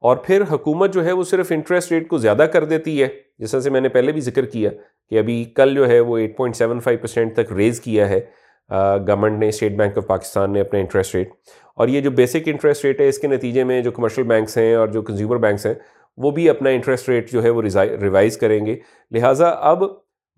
[0.00, 3.60] اور پھر حکومت جو ہے، وہ صرف انٹرسٹ ریٹ کو زیادہ کر دیتی ہے۔ جیسا
[3.60, 4.70] سے میں نے پہلے بھی ذکر کیا
[5.10, 8.20] کہ ابھی کل جو ہے، وہ eight point seven five percent تک ریز کیا ہے۔
[9.08, 11.30] گورنمنٹ نے اسٹیٹ بینک آف پاکستان نے اپنا انٹرسٹ ریٹ
[11.76, 14.74] اور یہ جو بیسک انٹرسٹ ریٹ ہے، اس کے نتیجے میں جو کمرشل بینکس ہیں
[14.74, 15.74] اور جو کنزیومر بینکس ہیں،
[16.16, 17.62] وہ بھی اپنا انٹرسٹ ریٹ جو ہے، وہ
[18.02, 18.76] ریوائز کریں گے۔
[19.10, 19.84] لہٰذا اب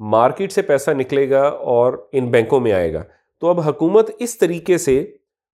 [0.00, 3.02] مارکیٹ سے پیسہ نکلے گا اور ان بینکوں میں آئے گا۔
[3.40, 5.04] تو اب حکومت اس طریقے سے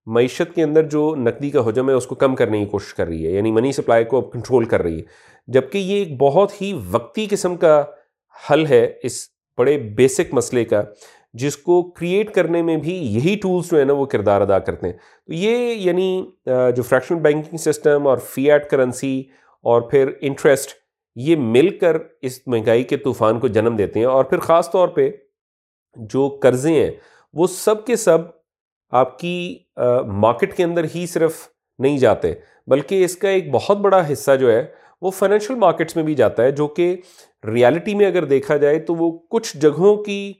[0.06, 3.06] معیشت کے اندر جو نقدی کا حجم ہے، اس کو کم کرنے کی کوشش کر
[3.06, 5.02] رہی ہے یعنی منی سپلائی کو اب کنٹرول کر رہی ہے۔
[5.48, 7.82] جبکہ یہ ایک بہت ہی وقتی قسم کا
[8.50, 9.26] حل ہے اس
[9.58, 10.82] بڑے بیسک مسئلے کا،
[11.34, 14.86] جس کو کریٹ کرنے میں بھی یہی ٹولز جو ہے نا، وہ کردار ادا کرتے
[14.86, 14.94] ہیں۔
[15.26, 19.22] تو یہ یعنی جو فریکشنل بینکنگ سسٹم اور فی ایٹ کرنسی
[19.64, 20.79] اور پھر انٹرسٹ
[21.16, 24.88] یہ مل کر اس مہنگائی کے طوفان کو جنم دیتے ہیں اور پھر خاص طور
[24.88, 25.10] پہ
[25.96, 26.90] جو قرضے ہیں،
[27.34, 28.18] وہ سب کے سب
[28.92, 31.46] آپ کی مارکیٹ کے اندر ہی صرف
[31.78, 32.32] نہیں جاتے،
[32.66, 34.64] بلکہ اس کا ایک بہت بڑا حصہ جو ہے،
[35.02, 36.94] وہ فائنینشیل مارکیٹس میں بھی جاتا ہے، جو کہ
[37.44, 40.32] ریالٹی میں اگر دیکھا جائے تو وہ کچھ جگہوں کی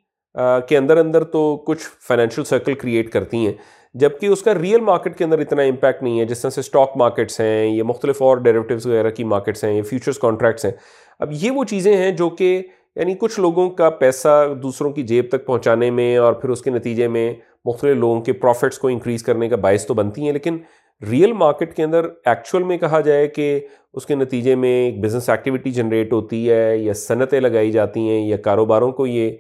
[0.69, 3.53] کے اندر اندر تو کچھ فائنینشیل سرکل کریٹ کرتی ہیں۔
[3.95, 6.97] جبکہ اس کا ریئل مارکیٹ کے اندر اتنا امپیکٹ نہیں ہے، جس طرح سے اسٹاک
[6.97, 10.73] مارکیٹس ہیں، یہ مختلف اور ڈیریویٹیوز وغیرہ کی مارکیٹس ہیں، یہ فیوچرس کانٹریکٹس ہیں۔
[11.21, 12.61] اب یہ وہ چیزیں ہیں جو کہ
[12.97, 14.29] یعنی کچھ لوگوں کا پیسہ
[14.63, 17.33] دوسروں کی جیب تک پہنچانے میں اور پھر اس کے نتیجے میں
[17.65, 20.59] مختلف لوگوں کے پروفٹس کو انکریز کرنے کا باعث تو بنتی ہیں، لیکن
[21.03, 23.61] ریئل مارکیٹ کے اندر ایکچوئل میں کہا جائے کہ
[23.95, 28.21] اس کے نتیجے میں ایک بزنس ایکٹیویٹی جنریٹ ہوتی ہے یا صنعتیں لگائی جاتی ہیں
[28.29, 29.31] یا کاروباروں کو یہ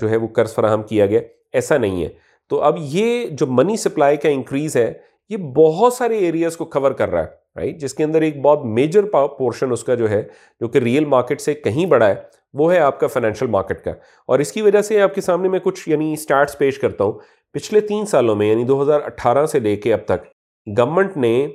[0.00, 1.20] جو ہے وہ قرض فراہم کیا گیا،
[1.52, 2.08] ایسا نہیں ہے۔
[2.50, 4.92] تو اب یہ جو منی سپلائی کا انکریز ہے،
[5.30, 8.64] یہ بہت سارے ایریاز کو کور کر رہا ہے رائٹ جس کے اندر ایک بہت
[8.64, 10.22] میجر پورشن اس کا جو ہے،
[10.60, 12.14] جو کہ ریئل مارکیٹ سے کہیں بڑا ہے،
[12.54, 13.90] وہ ہے آپ کا فائنینشیل مارکیٹ کا.
[14.28, 17.12] اور اس کی وجہ سے آپ کے سامنے میں کچھ یعنی اسٹارٹس پیش کرتا ہوں.
[17.54, 20.26] پچھلے تین سالوں میں یعنی دو ہزار اٹھارہ سے لے کے اب تک
[20.66, 21.46] گورنمنٹ نے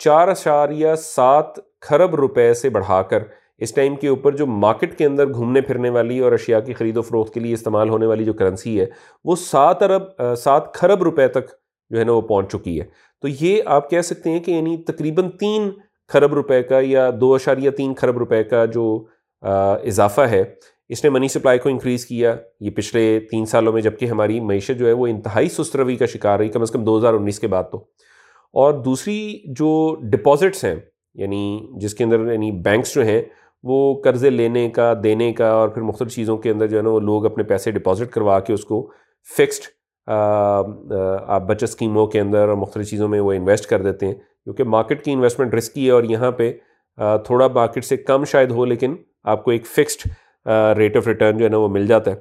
[0.00, 3.22] چار اشاریہ سات کھرب روپے سے بڑھا کر
[3.58, 6.96] اس ٹائم کے اوپر جو مارکیٹ کے اندر گھومنے پھرنے والی اور اشیاء کی خرید
[6.96, 8.86] و فروخت کے لیے استعمال ہونے والی جو کرنسی ہے،
[9.24, 10.02] وہ سات ارب،
[10.36, 11.50] سات کھرب روپے تک
[11.90, 12.84] جو ہے نا وہ پہنچ چکی ہے۔
[13.22, 15.70] تو یہ آپ کہہ سکتے ہیں کہ یعنی تقریباً تین
[16.08, 19.04] کھرب روپے کا یا دو اشاریہ تین کھرب روپے کا جو
[19.42, 20.44] اضافہ ہے،
[20.88, 24.78] اس نے منی سپلائی کو انکریز کیا۔ یہ پچھلے تین سالوں میں جبکہ ہماری معیشت
[24.78, 27.38] جو ہے وہ انتہائی سست روی کا شکار رہی، کم از کم دو ہزار انیس
[27.38, 27.78] کے بعد تو۔
[28.52, 30.74] اور دوسری جو ڈپازٹس ہیں
[31.14, 33.22] یعنی جس کے اندر یعنی بینکس جو ہیں
[33.64, 36.90] وہ قرضے لینے کا، دینے کا اور پھر مختلف چیزوں کے اندر جو ہے نا،
[36.90, 38.88] وہ لوگ اپنے پیسے ڈپازٹ کروا کے اس کو
[39.28, 39.66] فکسڈ
[40.06, 44.64] آپ بچت اسکیموں کے اندر اور مختلف چیزوں میں وہ انویسٹ کر دیتے ہیں۔ کیونکہ
[44.64, 46.52] مارکیٹ کی انویسٹمنٹ رسکی ہے اور یہاں پہ
[47.24, 48.94] تھوڑا مارکیٹ سے کم شاید ہو لیکن
[49.24, 50.08] آپ کو ایک فکسڈ
[50.78, 52.16] ریٹ آف ریٹرن جو ہے نا، وہ مل جاتا ہے۔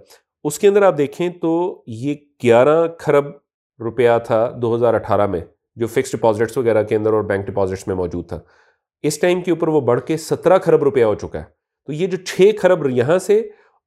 [0.46, 3.26] اس کے اندر آپ دیکھیں تو یہ گیارہ کھرب
[3.80, 5.40] روپیہ تھا دو ہزار اٹھارہ میں،
[5.78, 8.40] جو فکسڈ ڈپازٹس وغیرہ کے اندر اور بینک ڈپازٹس میں موجود تھا۔
[9.04, 11.44] اس ٹائم کے اوپر وہ بڑھ کے سترہ کھرب روپیہ ہو چکا ہے۔
[11.88, 13.38] تو یہ جو چھ کھرب یہاں سے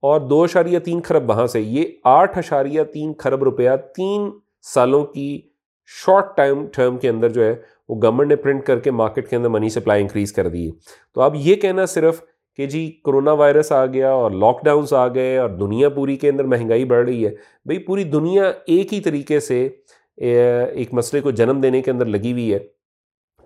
[0.03, 4.31] اور دو اشاریہ تین کھرب وہاں سے، یہ آٹھ اشاریہ تین کھرب روپیہ تین
[4.75, 5.40] سالوں کی
[6.05, 7.55] شارٹ ٹائم ٹرم کے اندر جو ہے،
[7.88, 10.70] وہ گورنمنٹ نے پرنٹ کر کے مارکیٹ کے اندر منی سپلائی انکریز کر دی
[11.14, 12.20] تو اب یہ کہنا صرف
[12.59, 16.29] کہ جی کرونا وائرس آ گیا اور لاک ڈاؤنس آ گئے اور دنیا پوری کے
[16.29, 17.31] اندر مہنگائی بڑھ رہی ہے۔
[17.66, 19.68] بھئی پوری دنیا ایک ہی طریقے سے
[20.16, 22.59] ایک مسئلے کو جنم دینے کے اندر لگی ہوئی ہے۔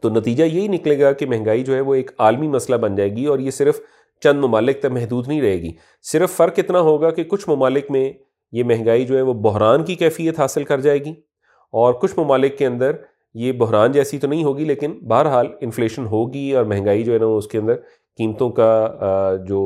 [0.04, 3.10] تو نتیجہ یہی نکلے گا کہ مہنگائی جو ہے وہ ایک عالمی مسئلہ بن جائے
[3.16, 3.78] گی اور یہ صرف
[4.22, 5.70] چند ممالک تک محدود نہیں رہے گی۔
[6.02, 8.12] صرف فرق اتنا ہوگا کہ کچھ ممالک میں
[8.52, 11.10] یہ مہنگائی جو ہے وہ بحران کی کیفیت حاصل کر جائے گی
[11.74, 12.96] اور کچھ ممالک کے اندر
[13.34, 17.26] یہ بحران جیسی تو نہیں ہوگی، لیکن بہرحال انفلیشن ہوگی اور مہنگائی جو ہے نا
[17.26, 17.74] اس کے اندر
[18.18, 19.62] قیمتوں کا جو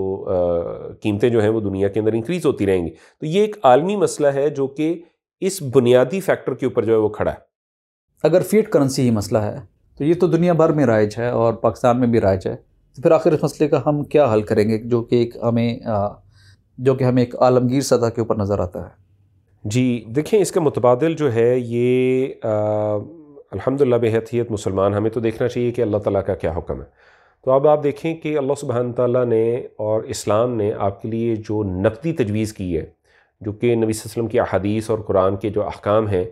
[1.03, 3.97] قیمتیں جو ہیں وہ دنیا کے اندر انکریز ہوتی رہیں گی۔ تو یہ ایک عالمی
[3.97, 4.95] مسئلہ ہے جو کہ
[5.43, 7.47] اس بنیادی فیکٹر کے اوپر جو ہے وہ کھڑا ہے۔
[8.25, 9.57] اگر فیٹ کرنسی ہی مسئلہ ہے
[9.99, 12.55] تو یہ تو دنیا بھر میں رائج ہے اور پاکستان میں بھی رائج ہے۔
[12.97, 15.79] تو پھر آخر اس مسئلے کا ہم کیا حل کریں گے جو کہ ایک ہمیں
[16.79, 18.91] جو کہ ہمیں ایک عالمگیر سطح کے اوپر نظر آتا ہے؟
[19.65, 22.27] جی دیکھیں اس کا متبادل جو ہے، یہ
[23.53, 26.87] الحمد للہ بحیثیت مسلمان، ہمیں تو دیکھنا چاہیے کہ اللہ تعالیٰ کا کیا حکم ہے۔
[27.45, 31.37] تو اب آپ دیکھیں کہ اللہ سبحانہ تعالیٰ نے اور اسلام نے آپ کے لیے
[31.37, 32.85] جو نقدی تجویز کی ہے،
[33.41, 36.25] جو کہ نبی صلی اللہ علیہ وسلم کی احادیث اور قرآن کے جو احکام ہیں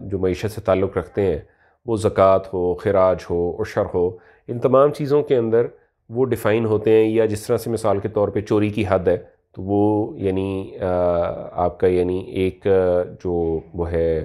[0.00, 1.38] جو معیشت سے تعلق رکھتے ہیں
[1.86, 4.08] وہ زکوٰۃ ہو، خراج ہو عشر ہو،
[4.48, 5.66] ان تمام چیزوں کے اندر
[6.10, 9.08] وہ ڈیفائن ہوتے ہیں یا جس طرح سے مثال کے طور پہ چوری کی حد
[9.08, 9.16] ہے،
[9.52, 12.66] تو وہ یعنی آپ کا یعنی ایک
[13.24, 14.24] جو وہ ہے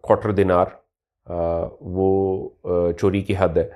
[0.00, 0.66] کوٹر دینار
[1.80, 2.48] وہ
[3.00, 3.68] چوری کی حد ہے۔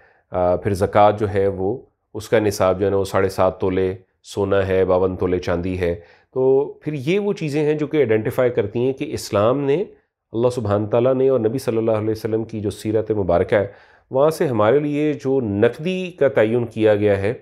[0.62, 1.76] پھر زکوٰۃ جو ہے وہ،
[2.14, 3.92] اس کا نصاب جو ہے نا وہ ساڑھے سات تولے
[4.32, 5.94] سونا ہے، باون تولے چاندی ہے۔
[6.34, 9.82] تو پھر یہ وہ چیزیں ہیں جو کہ آئیڈینٹیفائی کرتی ہیں کہ اسلام نے
[10.32, 13.66] اللہ سبحانہ تعالیٰ نے اور نبی صلی اللہ علیہ وسلم کی جو سیرت مبارکہ ہے،
[14.10, 17.34] وہاں سے ہمارے لیے جو نقدی کا تعین کیا گیا ہے،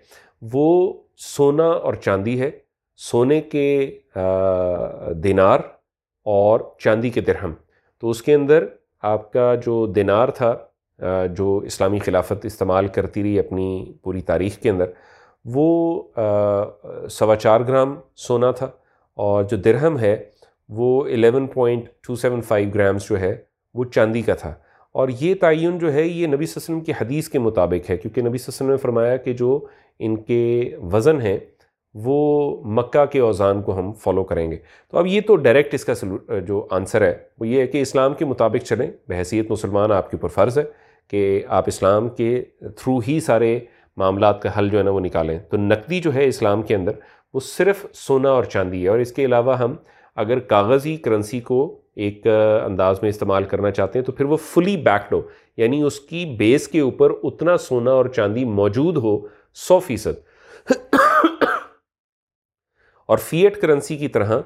[0.52, 2.50] وہ سونا اور چاندی ہے۔
[2.96, 3.98] سونے کے
[5.14, 5.60] دینار
[6.24, 7.52] اور چاندی کے درہم۔
[8.00, 8.64] تو اس کے اندر
[9.02, 10.56] آپ کا جو دینار تھا
[11.30, 14.84] جو اسلامی خلافت استعمال کرتی رہی اپنی پوری تاریخ کے اندر،
[15.44, 16.02] وہ
[17.10, 18.70] سوا چار گرام سونا تھا۔
[19.14, 20.24] اور جو درہم ہے
[20.68, 23.36] وہ eleven point two seven five grams جو ہے
[23.74, 24.54] وہ چاندی کا تھا۔
[24.92, 27.90] اور یہ تعین جو ہے یہ نبی صلی اللہ علیہ وسلم کی حدیث کے مطابق
[27.90, 29.66] ہے، کیونکہ نبی صلی اللہ علیہ وسلم نے فرمایا کہ جو
[29.98, 31.38] ان کے وزن ہیں،
[31.94, 34.56] وہ مکہ کے اوزان کو ہم فالو کریں گے۔
[34.90, 35.92] تو اب یہ تو ڈائریکٹ اس کا
[36.38, 40.16] جو آنسر ہے، وہ یہ ہے کہ اسلام کے مطابق چلیں۔ بحیثیت مسلمان آپ کے
[40.16, 40.64] اوپر فرض ہے
[41.08, 43.60] کہ آپ اسلام کے تھرو ہی سارے
[43.96, 46.92] معاملات کا حل جو ہے نا وہ نکالیں۔ تو نقدی جو ہے اسلام کے اندر
[47.34, 49.76] وہ صرف سونا اور چاندی ہے۔ اور اس کے علاوہ ہم
[50.18, 52.26] اگر کاغذی کرنسی کو ایک
[52.64, 55.22] انداز میں استعمال کرنا چاہتے ہیں تو پھر وہ فلی بیکڈ ہو
[55.56, 59.18] یعنی اس کی بیس کے اوپر اتنا سونا اور چاندی موجود ہو
[59.54, 60.20] سو فیصد۔
[63.06, 64.40] اور فیٹ کرنسی کی طرح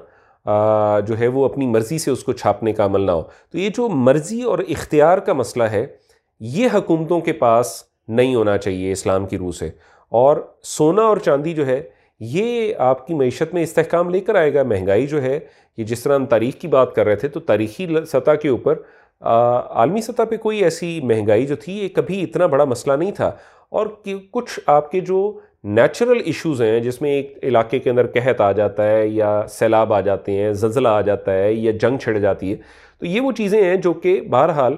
[1.07, 3.69] جو ہے وہ اپنی مرضی سے اس کو چھاپنے کا عمل نہ ہو۔ تو یہ
[3.69, 5.85] جو مرضی اور اختیار کا مسئلہ ہے،
[6.39, 9.69] یہ حکومتوں کے پاس نہیں ہونا چاہیے اسلام کی روح سے۔
[10.09, 11.89] اور سونا اور چاندی جو ہے
[12.23, 15.39] یہ آپ کی معیشت میں استحکام لے کر آئے گا۔ مہنگائی جو ہے،
[15.77, 18.75] یہ جس طرح ہم تاریخ کی بات کر رہے تھے، تو تاریخی سطح کے اوپر
[19.21, 23.31] عالمی سطح پہ کوئی ایسی مہنگائی جو تھی، یہ کبھی اتنا بڑا مسئلہ نہیں تھا۔
[23.69, 23.87] اور
[24.31, 28.51] کچھ آپ کے جو نیچرل ایشوز ہیں، جس میں ایک علاقے کے اندر قحط آ
[28.51, 32.51] جاتا ہے یا سیلاب آ جاتے ہیں، زلزلہ آ جاتا ہے یا جنگ چھڑ جاتی
[32.51, 32.55] ہے،
[32.99, 34.75] تو یہ وہ چیزیں ہیں جو کہ بہرحال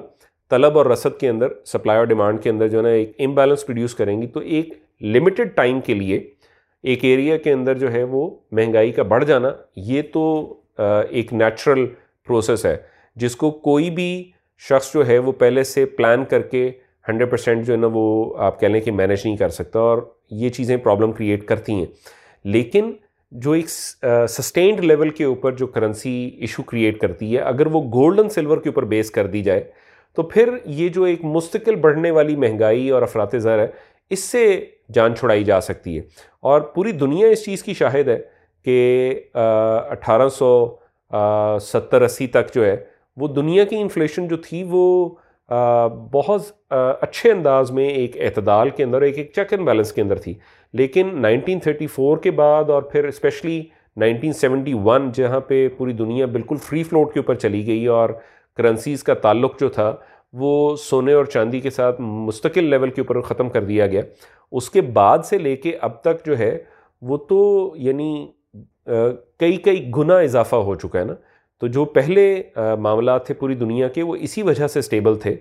[0.50, 3.66] طلب اور رسد کے اندر، سپلائی اور ڈیمانڈ کے اندر جو ہے نا، ایک امبیلنس
[3.66, 6.20] پروڈیوس کریں گی۔ تو ایک لمیٹڈ ٹائم کے لیے
[6.86, 10.24] ایک ایریا کے اندر جو ہے وہ مہنگائی کا بڑھ جانا، یہ تو
[10.78, 11.86] ایک نیچرل
[12.28, 12.76] پروسیس ہے۔
[13.16, 14.32] جس کو کوئی بھی
[14.70, 16.70] شخص جو ہے وہ پہلے سے پلان کر کے
[17.10, 19.98] ہنڈریڈ پرسینٹ جو ہے نا وہ آپ کہہ لیں کہ مینیج نہیں کر سکتا اور
[20.32, 21.86] یہ چیزیں پرابلم کریٹ کرتی ہیں۔
[22.44, 22.92] لیکن
[23.32, 23.70] جو ایک
[24.30, 28.58] سسٹینڈ لیول کے اوپر جو کرنسی ایشو کریٹ کرتی ہے، اگر وہ گولڈ اینڈ سلور
[28.58, 29.64] کے اوپر بیس کر دی جائے،
[30.18, 33.68] تو پھر یہ جو ایک مستقل بڑھنے والی مہنگائی اور افراد زر ہے،
[34.10, 34.46] اس سے
[34.94, 36.02] جان چھڑائی جا سکتی ہے۔
[36.42, 38.18] اور پوری دنیا اس چیز کی شاہد ہے
[38.66, 39.22] کہ
[39.90, 40.76] اٹھارہ سو
[41.62, 42.76] ستر، اسی تک جو ہے،
[43.18, 45.10] وہ دنیا کی انفلیشن جو تھی، وہ
[46.12, 46.42] بہت
[47.02, 50.34] اچھے انداز میں ایک اعتدال کے اندر، ایک ایک چیک اینڈ بیلنس کے اندر تھی۔
[50.74, 53.64] لیکن نائنٹین تھرٹی فور کے بعد اور پھر اسپیشلی
[53.98, 58.10] نائنٹین سیونٹی ون جہاں پہ پوری دنیا بالکل فری فلوٹ کے اوپر چلی گئی اور
[58.58, 59.96] کرنسیز کا تعلق جو تھا
[60.38, 64.02] وہ سونے اور چاندی کے ساتھ مستقل لیول کے اوپر ختم کر دیا گیا۔
[64.52, 66.58] اس کے بعد سے لے کے اب تک جو ہے،
[67.02, 68.28] وہ تو یعنی
[69.38, 71.14] کئی کئی گنا اضافہ ہو چکا ہے نا۔
[71.58, 72.44] تو جو پہلے
[72.80, 75.36] معاملات تھے پوری دنیا کے، وہ اسی وجہ سے سٹیبل تھے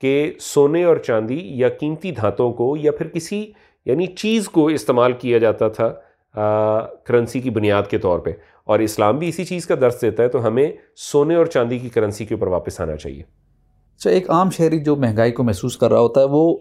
[0.00, 3.52] کہ سونے اور چاندی یا قیمتی دھاتوں کو یا پھر کسی
[3.84, 5.94] یعنی چیز کو استعمال کیا جاتا تھا
[7.04, 8.30] کرنسی کی بنیاد کے طور پہ۔
[8.64, 11.88] اور اسلام بھی اسی چیز کا درس دیتا ہے، تو ہمیں سونے اور چاندی کی
[11.88, 13.22] کرنسی کے اوپر واپس آنا چاہیے۔
[13.98, 16.58] اچھا ایک عام شہری جو مہنگائی کو محسوس کر رہا ہوتا ہے وہ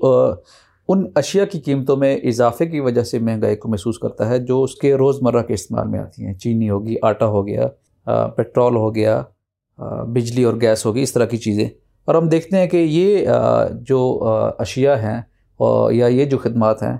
[0.88, 4.64] ان اشیاء کی قیمتوں میں اضافے کی وجہ سے مہنگائی کو محسوس کرتا ہے جو
[4.64, 7.68] اس کے روز مرہ کے استعمال میں آتی ہیں۔ چینی ہوگی، آٹا ہو گیا
[8.30, 9.24] پٹرول ہو گیا
[10.14, 11.68] بجلی اور گیس ہوگی، اس طرح کی چیزیں۔
[12.06, 13.28] اور ہم دیکھتے ہیں کہ یہ
[13.82, 14.20] جو
[14.60, 15.22] اشیاء ہیں
[15.92, 16.98] یا یہ جو خدمات ہیں،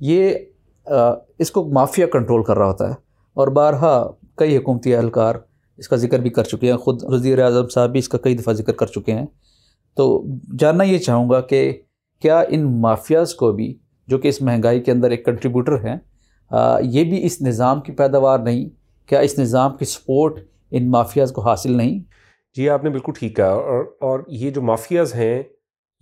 [0.00, 0.34] یہ
[1.38, 2.94] اس کو مافیا کنٹرول کر رہا ہوتا ہے۔
[3.34, 5.34] اور بارہا، کئی حکومتی اہلکار
[5.76, 8.36] اس کا ذکر بھی کر چکے ہیں۔ خود وزیر اعظم صاحب بھی اس کا کئی
[8.36, 9.26] دفعہ ذکر کر چکے ہیں۔
[9.96, 10.24] تو
[10.58, 11.70] جاننا یہ چاہوں گا کہ
[12.22, 13.72] کیا ان مافیاز کو بھی
[14.08, 15.96] جو کہ اس مہنگائی کے اندر ایک کنٹریبیوٹر ہیں
[16.82, 18.68] یہ بھی اس نظام کی پیداوار نہیں،
[19.08, 20.38] کیا اس نظام کی سپورٹ
[20.72, 21.98] ان مافیاز کو حاصل نہیں؟
[22.56, 25.42] جی آپ نے بالکل ٹھیک کہا، اور اور یہ جو مافیاز ہیں،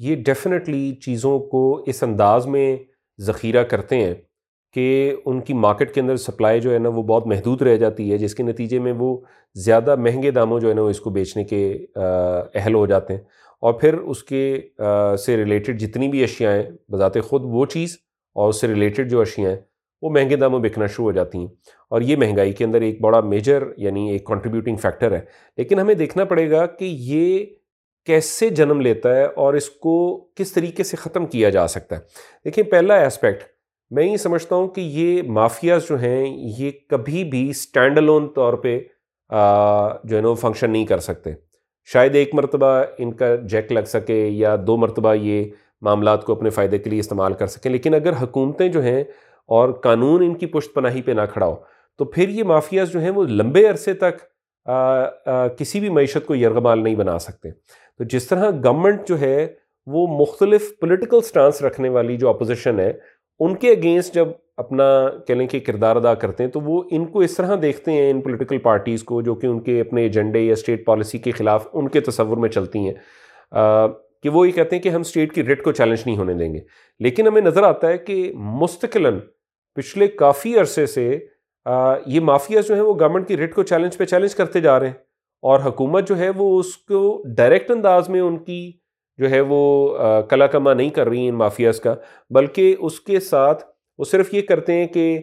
[0.01, 2.77] یہ ڈیفینیٹلی چیزوں کو اس انداز میں
[3.19, 4.15] ذخیرہ کرتے ہیں
[4.75, 8.11] کہ ان کی مارکیٹ کے اندر سپلائی جو ہے نا، وہ بہت محدود رہ جاتی
[8.13, 9.17] ہے، جس کے نتیجے میں وہ
[9.57, 11.63] زیادہ مہنگے داموں جو ہے نا، وہ اس کو بیچنے کے
[11.97, 13.21] اہل ہو جاتے ہیں۔
[13.63, 14.61] اور پھر اس کے
[15.25, 17.97] سے ریلیٹڈ جتنی بھی اشیاء ہیں، بذات خود وہ چیز
[18.35, 19.57] اور اس سے ریلیٹڈ جو اشیاء ہیں،
[20.03, 21.47] وہ مہنگے داموں بکنا شروع ہو جاتی ہیں۔
[21.91, 25.21] اور یہ مہنگائی کے اندر ایک بڑا میجر یعنی ایک کنٹریبیوٹنگ فیکٹر ہے۔
[25.57, 27.47] لیکن ہمیں دیکھنا پڑے گا کہ یہ
[28.07, 32.01] کیسے جنم لیتا ہے اور اس کو کس طریقے سے ختم کیا جا سکتا ہے۔
[32.45, 33.45] دیکھیں، پہلا اسپیکٹ
[33.91, 36.27] میں یہ سمجھتا ہوں کہ یہ مافیاز جو ہیں،
[36.59, 38.81] یہ کبھی بھی اسٹینڈ الون طور پہ
[40.05, 41.52] جو ہے نا، وہ فنکشن نہیں کر سکتے۔
[41.89, 42.67] شاید ایک مرتبہ
[42.99, 45.45] ان کا جیک لگ سکے یا دو مرتبہ یہ
[45.83, 49.03] معاملات کو اپنے فائدے کے لیے استعمال کر سکیں، لیکن اگر حکومتیں جو ہیں
[49.49, 51.55] اور قانون ان کی پشت پناہی پہ نہ کھڑا ہو،
[51.99, 54.21] تو پھر یہ مافیاز جو ہیں وہ لمبے عرصے تک
[55.59, 59.47] کسی بھی معیشت کو یرغمال نہیں بنا سکتے۔ تو جس طرح گورنمنٹ جو ہے
[59.87, 62.93] وہ مختلف پولیٹیکل سٹانس رکھنے والی جو اپوزیشن ہے
[63.39, 67.05] ان کے اگینسٹ جب اپنا کہہ لیں کہ کردار ادا کرتے ہیں، تو وہ ان
[67.05, 70.41] کو اس طرح دیکھتے ہیں ان پولیٹیکل پارٹیز کو، جو کہ ان کے اپنے ایجنڈے
[70.41, 72.95] یا اسٹیٹ پالیسی کے خلاف ان کے تصور میں چلتی ہیں۔
[74.23, 76.55] کہ وہ یہ کہتے ہیں کہ ہم اسٹیٹ کی ریٹ کو چیلنج نہیں ہونے دیں
[76.55, 76.59] گے۔
[77.01, 79.19] لیکن ہمیں نظر آتا ہے کہ مستقلاً
[79.75, 81.19] پچھلے کافی عرصے سے
[82.07, 84.87] یہ مافیاز جو ہیں وہ گورنمنٹ کی ریٹ کو چیلنج پہ چیلنج کرتے جا رہے
[84.87, 84.95] ہیں۔
[85.43, 88.73] اور حکومت جو ہے وہ اس کو ڈائریکٹ انداز میں ان کی
[89.19, 89.63] جو ہے وہ
[90.31, 91.95] کلا کما نہیں کر رہی ان مافیاز کا،
[92.31, 93.65] بلکہ اس کے ساتھ
[93.99, 95.19] وہ صرف یہ کرتے ہیں کہ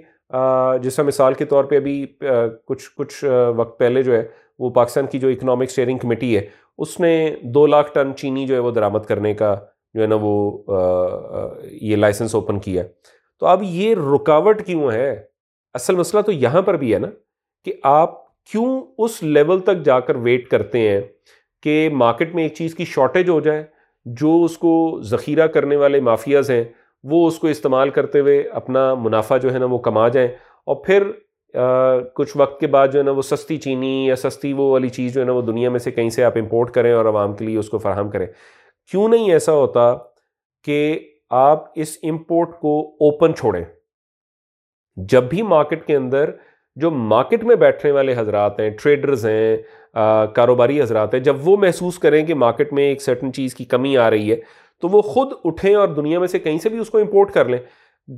[0.82, 2.06] جیسا مثال کے طور پہ ابھی
[2.66, 3.24] کچھ کچھ
[3.58, 4.24] وقت پہلے جو ہے
[4.60, 6.46] وہ پاکستان کی جو اکنامک اسٹیئرنگ کمیٹی ہے،
[6.80, 9.56] اس نے دو لاکھ ٹن چینی جو ہے وہ درآمد کرنے کا
[9.94, 10.64] جو ہے نا وہ
[11.82, 12.84] یہ لائسنس اوپن کیا
[13.42, 15.12] تو اب یہ رکاوٹ کیوں ہے؟
[15.76, 17.08] اصل مسئلہ تو یہاں پر بھی ہے نا
[17.66, 18.18] کہ آپ
[18.52, 21.02] کیوں اس لیول تک جا کر ویٹ کرتے ہیں
[21.64, 23.64] کہ مارکیٹ میں ایک چیز کی شارٹیج ہو جائے
[24.06, 26.64] جو اس کو ذخیرہ کرنے والے مافیاز ہیں،
[27.04, 30.28] وہ اس کو استعمال کرتے ہوئے اپنا منافع جو ہے نا وہ کما جائیں۔
[30.66, 31.12] اور پھر
[32.14, 35.14] کچھ وقت کے بعد جو ہے نا وہ سستی چینی یا سستی وہ والی چیز
[35.14, 37.46] جو ہے نا وہ دنیا میں سے کہیں سے آپ امپورٹ کریں اور عوام کے
[37.46, 38.28] لیے اس کو فراہم کریں۔
[38.92, 39.96] کیوں نہیں ایسا ہوتا
[40.64, 43.64] کہ آپ اس امپورٹ کو اوپن چھوڑیں؟
[44.96, 46.32] جب بھی مارکیٹ کے اندر
[46.76, 49.58] جو مارکیٹ میں بیٹھنے والے حضرات ہیں ٹریڈرز ہیں
[50.36, 53.98] کاروباری حضرات ہیں۔ جب وہ محسوس کریں کہ مارکیٹ میں ایک سرٹن چیز کی کمی
[53.98, 54.36] آ رہی ہے،
[54.82, 57.46] تو وہ خود اٹھیں اور دنیا میں سے کہیں سے بھی اس کو امپورٹ کر
[57.46, 57.58] لیں۔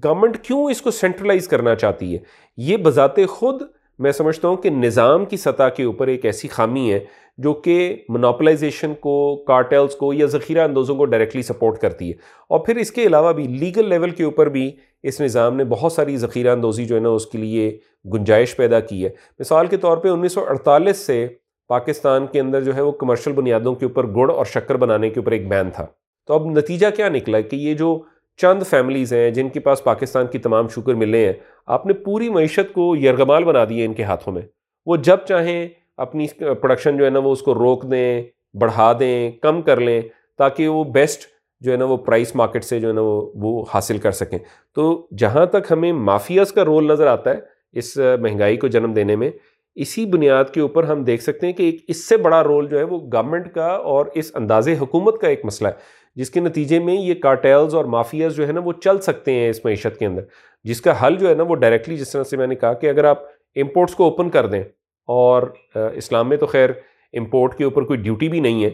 [0.03, 2.19] گورنمنٹ کیوں اس کو سینٹرلائز کرنا چاہتی ہے؟
[2.57, 3.61] یہ بذات خود
[3.99, 6.99] میں سمجھتا ہوں کہ نظام کی سطح کے اوپر ایک ایسی خامی ہے
[7.37, 12.13] جو کہ منوپلائزیشن کو کارٹیلز کو یا ذخیرہ اندوزوں کو ڈائریکٹلی سپورٹ کرتی ہے۔
[12.49, 14.71] اور پھر اس کے علاوہ بھی لیگل لیول کے اوپر بھی
[15.03, 17.77] اس نظام نے بہت ساری ذخیرہ اندوزی جو ہے نا، اس کے لیے
[18.13, 21.27] گنجائش پیدا کی ہے۔ مثال کے طور پہ انیس سو اڑتالیس سے
[21.71, 25.19] پاکستان کے اندر جو ہے وہ کمرشل بنیادوں کے اوپر گڑ اور شکر بنانے کے
[25.19, 25.85] اوپر ایک بین تھا۔
[26.27, 28.01] تو اب نتیجہ کیا نکلا کہ یہ جو
[28.41, 31.33] چند فیملیز ہیں جن کے پاس پاکستان کی تمام شکر ملے ہیں،
[31.65, 34.41] آپ نے پوری معیشت کو یرغمال بنا دی ہے ان کے ہاتھوں میں۔
[34.85, 38.23] وہ جب چاہیں اپنی پروڈکشن جو ہے نا وہ اس کو روک دیں،
[38.61, 40.01] بڑھا دیں، کم کر لیں،
[40.37, 41.21] تاکہ وہ بیسٹ
[41.59, 44.37] جو ہے نا وہ پرائس مارکیٹ سے جو ہے نا وہ وہ حاصل کر سکیں۔
[44.75, 47.39] تو جہاں تک ہمیں مافیاز کا رول نظر آتا ہے
[47.79, 49.29] اس مہنگائی کو جنم دینے میں
[49.75, 52.77] اسی بنیاد کے اوپر ہم دیکھ سکتے ہیں کہ ایک اس سے بڑا رول جو
[52.77, 56.79] ہے وہ گورنمنٹ کا اور اس انداز حکومت کا ایک مسئلہ ہے، جس کے نتیجے
[56.79, 60.05] میں یہ کارٹیلز اور مافیاز جو ہے نا وہ چل سکتے ہیں اس معیشت کے
[60.05, 60.21] اندر۔
[60.65, 62.89] جس کا حل جو ہے نا وہ ڈائریکٹلی جس طرح سے میں نے کہا کہ
[62.89, 63.23] اگر آپ
[63.55, 64.63] امپورٹس کو اوپن کر دیں
[65.09, 65.43] اور
[65.75, 66.69] اسلام میں تو خیر
[67.13, 68.69] امپورٹ کے اوپر کوئی ڈیوٹی بھی نہیں ہے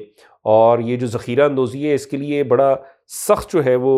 [0.45, 2.75] اور یہ جو ذخیرہ اندوزی ہے اس کے لیے بڑا
[3.27, 3.95] سخت جو ہے وہ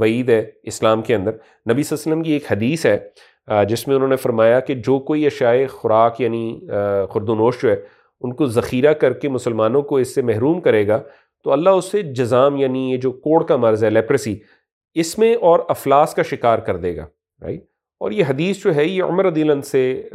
[0.00, 2.98] وعید ہے اسلام کے اندر۔ نبی صلی اللہ علیہ وسلم کی ایک حدیث ہے
[3.68, 6.60] جس میں انہوں نے فرمایا کہ جو کوئی اشائے خوراک یعنی
[7.10, 7.76] خرد و نوش جو ہے،
[8.20, 11.02] ان کو ذخیرہ کر کے مسلمانوں کو اس سے محروم کرے گا،
[11.44, 14.36] تو اللہ اس سے جزام یعنی یہ جو کوڑ کا مرض ہے لیپریسی
[14.94, 17.06] اس میں اور افلاس کا شکار کر دے گا
[17.42, 17.64] رائٹ
[18.00, 20.08] اور یہ حدیث جو ہے، یہ عمر عدیلن سے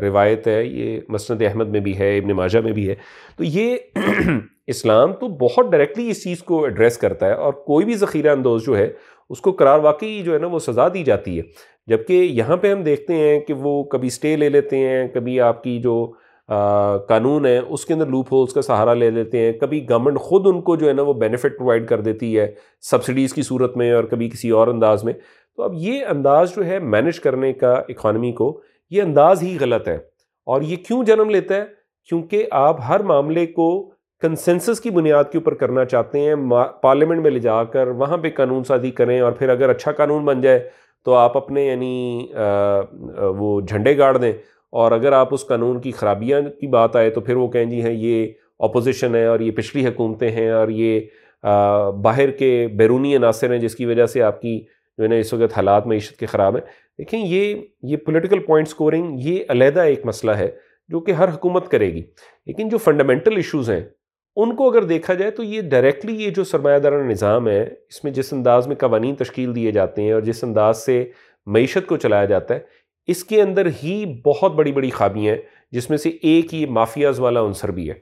[0.00, 2.94] روایت ہے، یہ مسند احمد میں بھی ہے، ابن ماجہ میں بھی ہے۔
[3.36, 3.76] تو یہ
[4.66, 8.66] اسلام تو بہت ڈائریکٹلی اس چیز کو ایڈریس کرتا ہے اور کوئی بھی ذخیرہ اندوز
[8.66, 8.92] جو ہے،
[9.30, 11.42] اس کو قرار واقعی جو ہے نا، وہ سزا دی جاتی ہے۔
[11.88, 15.62] جبکہ یہاں پہ ہم دیکھتے ہیں کہ وہ کبھی سٹے لے لیتے ہیں، کبھی آپ
[15.62, 16.12] کی جو
[17.08, 20.46] قانون ہے، اس کے اندر لوپ ہولز کا سہارا لے لیتے ہیں۔ کبھی گورنمنٹ خود
[20.46, 23.92] ان کو جو ہے نا وہ بینیفٹ پرووائڈ کر دیتی ہے سبسڈیز کی صورت میں
[23.92, 25.12] اور کبھی کسی اور انداز میں۔
[25.56, 29.88] تو اب یہ انداز جو ہے مینج کرنے کا اکانومی کو یہ انداز ہی غلط
[29.88, 29.94] ہے۔
[30.46, 31.64] اور یہ کیوں جنم لیتا ہے؟
[32.08, 36.34] کیونکہ آپ ہر معاملے کو کنسنسس کی بنیاد کے اوپر کرنا چاہتے ہیں
[36.82, 40.24] پارلیمنٹ میں لے جا کر وہاں پہ قانون سازی کریں اور پھر اگر اچھا قانون
[40.24, 40.70] بن جائے
[41.04, 42.26] تو آپ اپنے یعنی
[43.38, 44.32] وہ جھنڈے گاڑ دیں۔
[44.72, 47.82] اور اگر آپ اس قانون کی خرابیاں کی بات آئے تو پھر وہ کہیں جی
[47.82, 48.26] ہیں، یہ
[48.58, 51.00] اپوزیشن ہے اور یہ پچھلی حکومتیں ہیں اور یہ
[52.02, 54.58] باہر کے بیرونی عناصر ہیں جس کی وجہ سے آپ کی
[54.98, 56.64] جو ہے نا، اس وقت حالات معیشت کے خراب ہیں۔
[56.98, 60.50] دیکھیں، یہ یہ پولیٹیکل پوائنٹ سکورنگ یہ علیحدہ ایک مسئلہ ہے
[60.88, 62.02] جو کہ ہر حکومت کرے گی۔
[62.46, 63.80] لیکن جو فنڈامنٹل ایشوز ہیں
[64.38, 68.02] ان کو اگر دیکھا جائے تو یہ ڈائریکٹلی یہ جو سرمایہ دارانہ نظام ہے، اس
[68.04, 71.04] میں جس انداز میں قوانین تشکیل دیے جاتے ہیں اور جس انداز سے
[71.46, 72.60] معیشت کو چلایا جاتا ہے،
[73.08, 77.20] اس کے اندر ہی بہت بڑی بڑی خابیاں ہیں، جس میں سے ایک یہ مافیاز
[77.20, 77.94] والا عنصر بھی ہے۔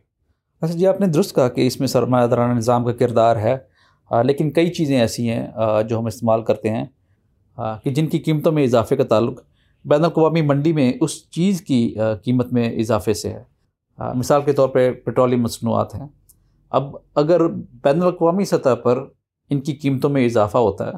[0.62, 3.56] اچھا جی آپ نے درست کہا کہ اس میں سرمایہ دارانہ نظام کا کردار ہے
[4.24, 5.46] لیکن کئی چیزیں ایسی ہیں
[5.88, 6.84] جو ہم استعمال کرتے ہیں
[7.84, 9.40] کہ جن کی قیمتوں میں اضافے کا تعلق
[9.84, 11.94] بین الاقوامی منڈی میں اس چیز کی
[12.24, 13.42] قیمت میں اضافے سے ہے۔
[14.14, 16.06] مثال کے طور پہ پٹرولیم مصنوعات ہیں۔
[16.76, 19.04] اب اگر بین الاقوامی سطح پر
[19.50, 20.92] ان کی قیمتوں میں اضافہ ہوتا ہے،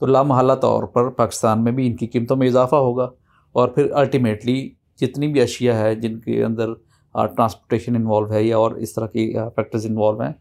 [0.00, 3.10] تو لامحالہ طور پر پاکستان میں بھی ان کی قیمتوں میں اضافہ ہوگا۔
[3.52, 6.74] اور پھر الٹیمیٹلی جتنی بھی اشیاء ہے جن کے اندر
[7.12, 10.32] ٹرانسپورٹیشن انوالو ہے یا اور اس طرح کی فیکٹرز انوالو ہیں،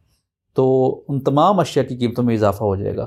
[0.54, 3.06] تو ان تمام اشیاء کی قیمتوں میں اضافہ ہو جائے گا۔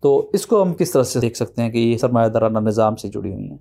[0.00, 2.96] تو اس کو ہم کس طرح سے دیکھ سکتے ہیں کہ یہ سرمایہ دارانہ نظام
[2.96, 3.58] سے جڑی ہوئی ہیں؟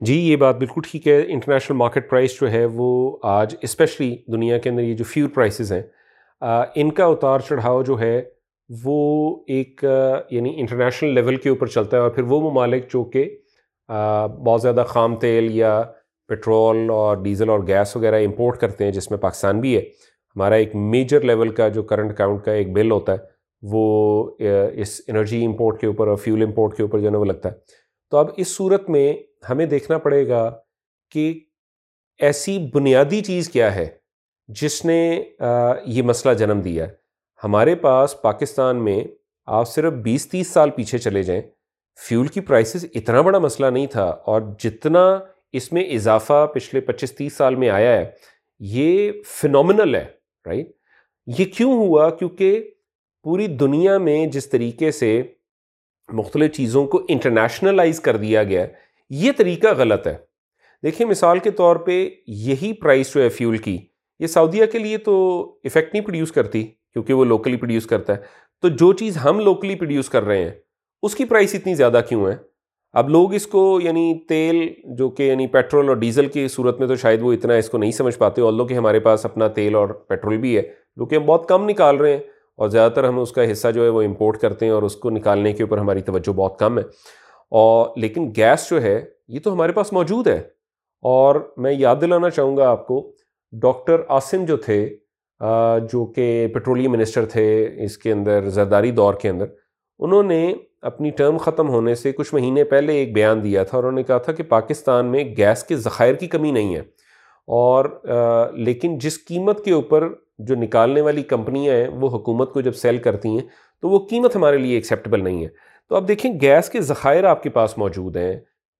[0.00, 4.58] جی یہ بات بالکل ٹھیک ہے۔ انٹرنیشنل مارکیٹ پرائس جو ہے وہ آج اسپیشلی دنیا
[4.58, 5.82] کے اندر یہ جو فیول پرائسز ہیں
[6.42, 8.20] ان کا اتار چڑھاؤ جو ہے،
[8.70, 9.84] وہ ایک
[10.30, 13.28] یعنی انٹرنیشنل لیول کے اوپر چلتا ہے اور پھر وہ ممالک جو کہ
[13.88, 15.82] بہت زیادہ خام تیل یا
[16.30, 20.54] پٹرول اور ڈیزل اور گیس وغیرہ امپورٹ کرتے ہیں، جس میں پاکستان بھی ہے، ہمارا
[20.54, 23.18] ایک میجر لیول کا جو کرنٹ اکاؤنٹ کا ایک بل ہوتا ہے،
[23.62, 27.24] وہ اس انرجی امپورٹ کے اوپر اور فیول امپورٹ کے اوپر جو ہے نا، وہ
[27.24, 27.54] لگتا ہے۔
[28.12, 29.12] تو اب اس صورت میں
[29.50, 30.50] ہمیں دیکھنا پڑے گا
[31.12, 31.32] کہ
[32.20, 33.88] ایسی بنیادی چیز کیا ہے
[34.58, 35.22] جس نے
[35.86, 36.92] یہ مسئلہ جنم دیا ہے۔
[37.44, 39.02] ہمارے پاس پاکستان میں
[39.48, 41.42] آپ صرف بیس تیس سال پیچھے چلے جائیں،
[41.98, 45.04] فیول کی پرائسز اتنا بڑا مسئلہ نہیں تھا اور جتنا
[45.52, 48.10] اس میں اضافہ پچھلے پچیس تیس سال میں آیا ہے،
[48.60, 50.04] یہ فنومنل ہے
[50.46, 50.70] رائٹ
[51.26, 52.70] یہ کیوں ہوا؟ کیونکہ
[53.24, 55.22] پوری دنیا میں جس طریقے سے
[56.08, 58.66] مختلف چیزوں کو انٹرنیشنلائز کر دیا گیا
[59.10, 60.16] یہ طریقہ غلط ہے۔
[60.82, 63.78] دیکھیں مثال کے طور پہ یہی پرائس جو ہے فیول کی
[64.20, 68.18] یہ سعودیہ کے لیے تو افیکٹ نہیں پروڈیوس کرتی کیونکہ وہ لوکلی پروڈیوس کرتا ہے۔
[68.62, 70.50] تو جو چیز ہم لوکلی پروڈیوس کر رہے ہیں،
[71.02, 72.36] اس کی پرائس اتنی زیادہ کیوں ہے؟
[72.92, 76.88] اب لوگ اس کو یعنی تیل جو کہ یعنی پیٹرول اور ڈیزل کی صورت میں
[76.88, 79.74] تو شاید وہ اتنا اس کو نہیں سمجھ پاتے اور کہ ہمارے پاس اپنا تیل
[79.74, 80.62] اور پیٹرول بھی ہے۔
[80.96, 82.20] جو کہ ہم بہت کم نکال رہے ہیں
[82.56, 84.96] اور زیادہ تر ہم اس کا حصہ جو ہے وہ امپورٹ کرتے ہیں اور اس
[84.96, 86.82] کو نکالنے کے اوپر ہماری توجہ بہت کم ہے۔
[87.50, 90.42] اور لیکن گیس جو ہے، یہ تو ہمارے پاس موجود ہے۔
[91.02, 93.12] اور میں یاد دلانا چاہوں گا آپ کو
[93.52, 94.86] ڈاکٹر آصم جو تھے
[95.92, 99.46] جو کہ پٹرولیم منسٹر تھے اس کے اندر، زرداری دور کے اندر،
[100.00, 103.84] انہوں نے اپنی ٹرم ختم ہونے سے کچھ مہینے پہلے ایک بیان دیا تھا اور
[103.84, 106.80] انہوں نے کہا تھا کہ پاکستان میں گیس کے ذخائر کی کمی نہیں ہے
[107.48, 107.84] اور
[108.56, 110.08] لیکن جس قیمت کے اوپر
[110.38, 113.46] جو نکالنے والی کمپنیاں ہیں، وہ حکومت کو جب سیل کرتی ہیں،
[113.82, 115.48] تو وہ قیمت ہمارے لیے ایکسیپٹیبل نہیں ہے۔
[115.90, 118.34] تو اب دیکھیں، گیس کے ذخائر آپ کے پاس موجود ہیں،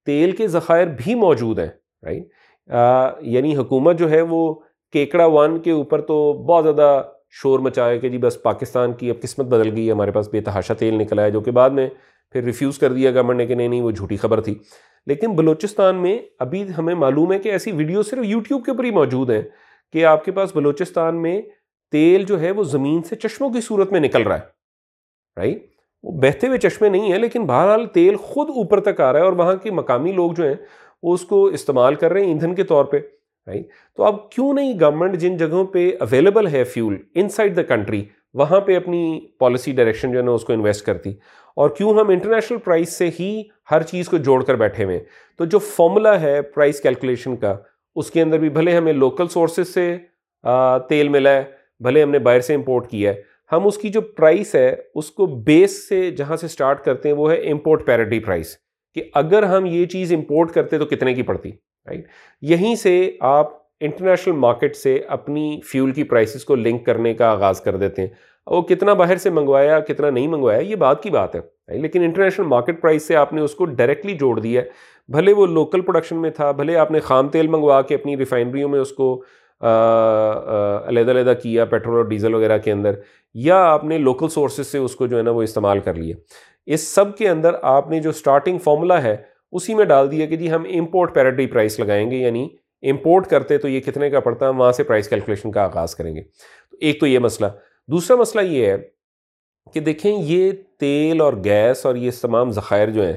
[0.06, 1.68] تیل کے ذخائر بھی موجود ہیں
[2.02, 2.28] رائٹ
[3.20, 4.54] یعنی حکومت جو ہے وہ
[4.92, 9.22] کیکڑا ون کے اوپر تو بہت زیادہ شور مچایا کہ جی بس پاکستان کی اب
[9.22, 11.88] قسمت بدل گئی ہے ہمارے پاس بے تحاشا تیل نکلا ہے جو کہ بعد میں
[12.33, 14.54] پھر ریفیوز کر دیا گورنمنٹ نے کہ نہیں نہیں، وہ جھوٹی خبر تھی۔
[15.06, 18.90] لیکن بلوچستان میں ابھی ہمیں معلوم ہے کہ ایسی ویڈیو صرف یوٹیوب کے اوپر ہی
[18.90, 19.42] موجود ہیں
[19.92, 21.42] کہ آپ کے پاس بلوچستان میں
[21.92, 24.61] تیل جو ہے وہ زمین سے چشموں کی صورت میں نکل رہا ہے۔
[25.37, 25.66] رائٹ
[26.02, 29.24] وہ بہتے ہوئے چشمے نہیں ہیں، لیکن بہرحال تیل خود اوپر تک آ رہا ہے
[29.24, 30.54] اور وہاں کے مقامی لوگ جو ہیں
[31.02, 32.96] وہ اس کو استعمال کر رہے ہیں ایندھن کے طور پہ
[33.46, 37.62] رائٹ تو اب کیوں نہیں گورنمنٹ جن جگہوں پہ اویلیبل ہے fuel inside the
[37.68, 41.10] country وہاں پہ اپنی پالیسی ڈائریکشن جو ہے نا اس کو انویسٹ کرتی؟
[41.56, 44.98] اور کیوں ہم انٹرنیشنل پرائز سے ہی ہر چیز کو جوڑ کر بیٹھے ہوئے
[45.38, 47.56] تو جو فارمولا ہے پرائز کیلکولیشن کا،
[47.96, 49.96] اس کے اندر بھی بھلے ہمیں لوکل سورسز سے
[50.88, 51.42] تیل ملا ہے،
[51.80, 55.10] بھلے ہم نے باہر سے امپورٹ کیا ہے۔ ہم اس کی جو پرائس ہے، اس
[55.10, 58.56] کو بیس سے جہاں سے سٹارٹ کرتے ہیں، وہ ہے امپورٹ پیرٹی پرائس
[58.94, 62.07] کہ اگر ہم یہ چیز امپورٹ کرتے تو کتنے کی پڑتی رائٹ
[62.42, 67.61] یہیں سے آپ انٹرنیشنل مارکیٹ سے اپنی فیول کی پرائسز کو لنک کرنے کا آغاز
[67.61, 68.09] کر دیتے ہیں۔
[68.46, 71.40] وہ کتنا باہر سے منگوایا، کتنا نہیں منگوایا، یہ بات کی بات ہے
[71.79, 74.66] لیکن انٹرنیشنل مارکیٹ پرائس سے آپ نے اس کو ڈائریکٹلی جوڑ دیا ہے۔
[75.09, 78.68] بھلے وہ لوکل پروڈکشن میں تھا، بھلے آپ نے خام تیل منگوا کے اپنی ریفائنریوں
[78.68, 79.22] میں اس کو
[79.61, 82.94] علیحدہ علیحدہ کیا پیٹرول اور ڈیزل وغیرہ کے اندر،
[83.35, 86.16] یا آپ نے لوکل سورسز سے اس کو جو ہے نا وہ استعمال کر لیا۔
[86.66, 89.16] اس سب کے اندر آپ نے جو اسٹارٹنگ فارمولا ہے،
[89.53, 92.49] اسی میں ڈال دیا کہ جی ہم امپورٹ پیراڈی پرائس لگائیں گے یعنی
[92.83, 96.16] امپورٹ کرتے تو یہ کتنے کا پڑتا ہے وہاں سے پرائس کیلکولیشن کا آغاز کریں
[96.16, 96.23] گے۔
[96.70, 97.46] تو ایک تو یہ مسئلہ۔
[97.88, 98.77] دوسرا مسئلہ یہ ہے
[99.75, 103.16] کہ دیکھیں یہ تیل اور گیس اور یہ تمام ذخائر جو ہیں،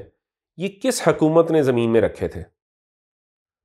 [0.58, 2.44] یہ کس حکومت نے زمین میں رکھے تھے؟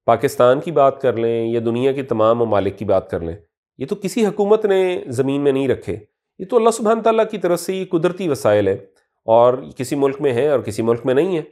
[0.09, 3.35] پاکستان کی بات کر لیں یا دنیا کے تمام ممالک کی بات کر لیں،
[3.79, 5.97] یہ تو کسی حکومت نے زمین میں نہیں رکھے۔
[6.41, 8.77] یہ تو اللہ سبحانہ تعالیٰ کی طرف سے یہ قدرتی وسائل ہے
[9.27, 11.43] اور کسی ملک میں ہے اور کسی ملک میں نہیں ہے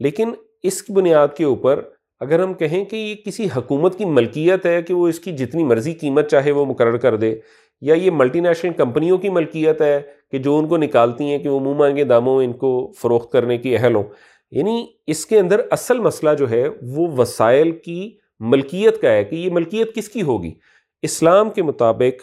[0.00, 0.30] لیکن
[0.62, 1.80] اس کی بنیاد کے اوپر
[2.20, 5.64] اگر ہم کہیں کہ یہ کسی حکومت کی ملکیت ہے کہ وہ اس کی جتنی
[5.64, 7.34] مرضی قیمت چاہے وہ مقرر کر دے،
[7.82, 11.48] یا یہ ملٹی نیشنل کمپنیوں کی ملکیت ہے کہ جو ان کو نکالتی ہیں کہ
[11.48, 14.04] وہ منہ مانگے داموں ان کو فروخت کرنے کی اہل ہوں۔
[14.50, 19.36] یعنی اس کے اندر اصل مسئلہ جو ہے وہ وسائل کی ملکیت کا ہے کہ
[19.36, 20.54] یہ ملکیت کس کی ہوگی؟
[21.02, 22.22] اسلام کے مطابق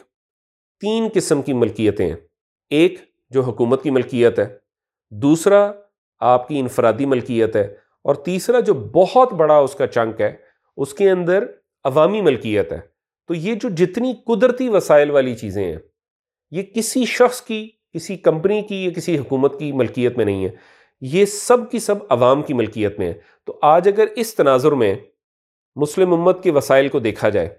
[0.81, 2.15] تین قسم کی ملکیتیں ہیں۔
[2.69, 2.99] ایک
[3.29, 4.57] جو حکومت کی ملکیت ہے،
[5.11, 5.71] دوسرا
[6.19, 10.35] آپ کی انفرادی ملکیت ہے، اور تیسرا جو بہت بڑا اس کا چنک ہے،
[10.77, 11.43] اس کے اندر
[11.83, 12.79] عوامی ملکیت ہے۔
[13.27, 15.79] تو یہ جو جتنی قدرتی وسائل والی چیزیں ہیں،
[16.51, 20.82] یہ کسی شخص کی، کسی کمپنی کی یا کسی حکومت کی ملکیت میں نہیں ہے۔
[21.01, 23.13] یہ سب کی سب عوام کی ملکیت میں ہے۔
[23.45, 24.95] تو آج اگر اس تناظر میں
[25.75, 27.49] مسلم امت کے وسائل کو دیکھا جائے،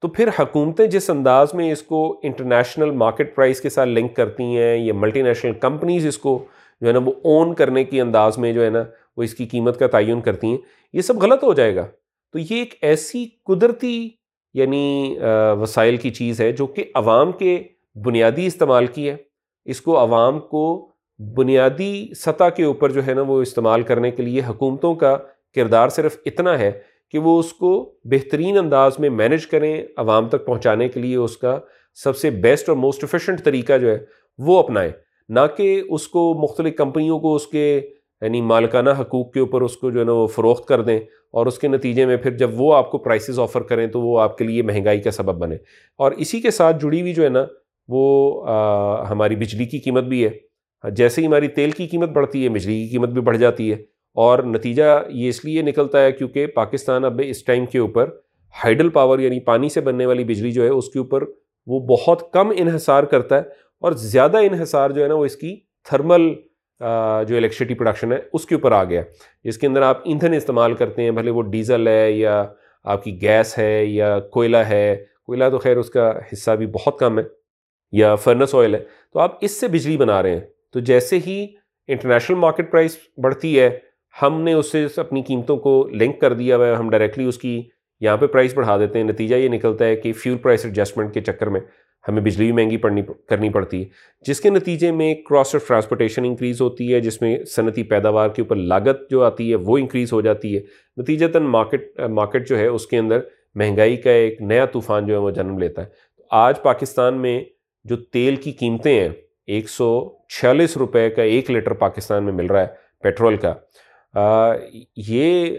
[0.00, 4.42] تو پھر حکومتیں جس انداز میں اس کو انٹرنیشنل مارکیٹ پرائز کے ساتھ لنک کرتی
[4.42, 6.44] ہیں یا ملٹی نیشنل کمپنیز اس کو
[6.80, 8.82] جو ہے نا وہ اون کرنے کی انداز میں جو ہے نا
[9.16, 10.58] وہ اس کی قیمت کا تعین کرتی ہیں،
[10.92, 11.86] یہ سب غلط ہو جائے گا۔
[12.32, 14.08] تو یہ ایک ایسی قدرتی
[14.54, 15.16] یعنی
[15.60, 17.62] وسائل کی چیز ہے جو کہ عوام کے
[18.04, 19.16] بنیادی استعمال کی ہے۔
[19.64, 20.91] اس کو عوام کو
[21.34, 25.16] بنیادی سطح کے اوپر جو ہے نا وہ استعمال کرنے کے لیے حکومتوں کا
[25.54, 26.70] کردار صرف اتنا ہے
[27.10, 31.36] کہ وہ اس کو بہترین انداز میں مینج کریں، عوام تک پہنچانے کے لیے اس
[31.36, 31.58] کا
[31.94, 33.98] سب سے بیسٹ اور موسٹ افیشینٹ طریقہ جو ہے
[34.38, 34.92] وہ اپنائیں۔
[35.28, 37.80] نہ کہ اس کو مختلف کمپنیوں کو اس کے
[38.22, 41.00] یعنی مالکانہ حقوق کے اوپر اس کو جو ہے نا وہ فروخت کر دیں
[41.30, 44.20] اور اس کے نتیجے میں پھر جب وہ آپ کو پرائسز آفر کریں تو وہ
[44.20, 45.56] آپ کے لیے مہنگائی کا سبب بنے۔
[45.96, 47.44] اور اسی کے ساتھ جڑی ہوئی جو ہے نا
[47.88, 48.50] وہ
[49.08, 50.51] ہماری بجلی کی قیمت بھی ہے۔
[50.90, 53.76] جیسے ہی ہماری تیل کی قیمت بڑھتی ہے بجلی کی قیمت بھی بڑھ جاتی ہے۔
[54.14, 58.10] اور نتیجہ یہ اس لیے نکلتا ہے کیونکہ پاکستان اب اس ٹائم کے اوپر
[58.64, 61.22] ہائیڈل پاور یعنی پانی سے بننے والی بجلی جو ہے، اس کے اوپر
[61.66, 63.42] وہ بہت کم انحصار کرتا ہے
[63.80, 66.34] اور زیادہ انحصار جو ہے نا، وہ اس کی تھرمل
[67.28, 69.02] جو الیکٹریسٹی پروڈکشن ہے، اس کے اوپر آ گیا
[69.44, 72.44] جس کے اندر آپ ایندھن استعمال کرتے ہیں، بھلے وہ ڈیزل ہے یا
[72.84, 76.98] آپ کی گیس ہے یا کوئلہ ہے۔ کوئلہ تو خیر اس کا حصہ بھی بہت
[76.98, 77.24] کم ہے
[77.92, 80.40] یا فرنس آئل ہے۔ تو آپ اس سے بجلی بنا رہے ہیں۔
[80.74, 81.46] تو جیسے ہی
[81.88, 83.68] انٹرنیشنل مارکیٹ پرائس بڑھتی ہے،
[84.14, 87.38] ہم نے اس سے اپنی قیمتوں کو لنک کر دیا ہوا ہے، ہم ڈائریکٹلی اس
[87.38, 87.60] کی
[88.00, 91.20] یہاں پہ پرائس بڑھا دیتے ہیں۔ نتیجہ یہ نکلتا ہے کہ فیول پرائس ایڈجسٹمنٹ کے
[91.20, 91.60] چکر میں
[92.04, 93.88] ہمیں بجلی بھی مہنگی پڑنی کرنی پڑتی ہے،
[94.26, 98.42] جس کے نتیجے میں کراس آف ٹرانسپورٹیشن انکریز ہوتی ہے، جس میں صنعتی پیداوار کے
[98.42, 100.60] اوپر لاگت جو آتی ہے وہ انکریز ہو جاتی ہے۔
[100.96, 103.20] نتیجہ تن مارکیٹ مارکیٹ جو ہے اس کے اندر
[103.54, 105.86] مہنگائی کا ایک نیا طوفان جو ہے وہ جنم لیتا ہے۔
[106.30, 107.40] آج پاکستان میں
[107.84, 109.08] جو تیل کی قیمتیں ہیں
[109.54, 109.88] ایک سو
[110.28, 112.66] چھیالیس روپے کا ایک لیٹر پاکستان میں مل رہا ہے
[113.02, 113.54] پیٹرول کا۔
[114.96, 115.58] یہ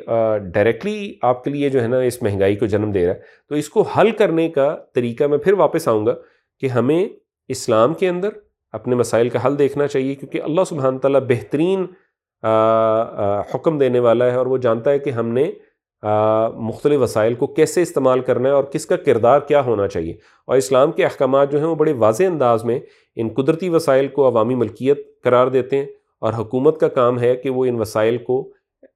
[0.53, 3.19] ڈائریکٹلی آپ کے لیے جو ہے نا اس مہنگائی کو جنم دے رہا ہے۔
[3.49, 6.15] تو اس کو حل کرنے کا طریقہ میں پھر واپس آؤں گا
[6.61, 7.05] کہ ہمیں
[7.49, 8.29] اسلام کے اندر
[8.73, 11.85] اپنے مسائل کا حل دیکھنا چاہیے، کیونکہ اللہ سبحانہ تعالیٰ بہترین
[13.53, 15.51] حکم دینے والا ہے اور وہ جانتا ہے کہ ہم نے
[16.55, 20.13] مختلف وسائل کو کیسے استعمال کرنا ہے اور کس کا کردار کیا ہونا چاہیے۔
[20.47, 22.79] اور اسلام کے احکامات جو ہیں وہ بڑے واضح انداز میں
[23.15, 25.85] ان قدرتی وسائل کو عوامی ملکیت قرار دیتے ہیں
[26.21, 28.51] اور حکومت کا کام ہے کہ وہ ان وسائل کو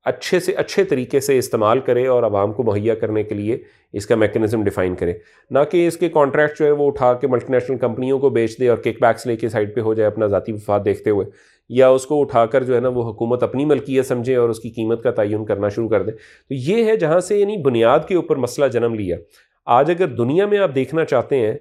[0.06, 3.58] اچھے سے اچھے طریقے سے استعمال کرے اور عوام کو مہیا کرنے کے لیے
[3.94, 5.14] اس کا میکنزم ڈیفائن کرے۔
[5.52, 8.60] نہ کہ اس کے کانٹریکٹ جو ہے وہ اٹھا کے ملٹی نیشنل کمپنیوں کو بیچ
[8.60, 11.26] دے اور کیک بیکس لے کے سائڈ پہ ہو جائے اپنا ذاتی وفات دیکھتے ہوئے۔
[11.70, 14.60] یا اس کو اٹھا کر جو ہے نا وہ حکومت اپنی ملکیت سمجھے اور اس
[14.60, 18.00] کی قیمت کا تعین کرنا شروع کر دے۔ تو یہ ہے جہاں سے یعنی بنیاد
[18.08, 19.18] کے اوپر مسئلہ جنم لیا۔
[19.66, 21.54] آج اگر دنیا میں آپ دیکھنا چاہتے ہیں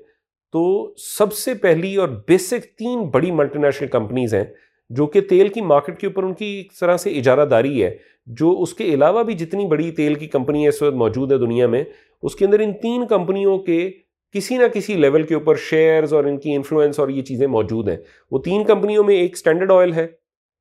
[0.52, 4.44] تو سب سے پہلی اور بیسک تین بڑی ملٹی نیشنل کمپنیز ہیں
[4.90, 7.96] جو کہ تیل کی مارکیٹ کے اوپر ان کی ایک طرح سے اجارہ داری ہے،
[8.26, 11.66] جو اس کے علاوہ بھی جتنی بڑی تیل کی کمپنی اس وقت موجود ہے دنیا
[11.66, 11.84] میں،
[12.22, 13.90] اس کے اندر ان تین کمپنیوں کے
[14.36, 17.88] کسی نہ کسی لیول کے اوپر شیئرز اور ان کی انفلوئنس اور یہ چیزیں موجود
[17.88, 17.96] ہیں۔
[18.32, 20.06] وہ تین کمپنیوں میں ایک سٹینڈرڈ آئل ہے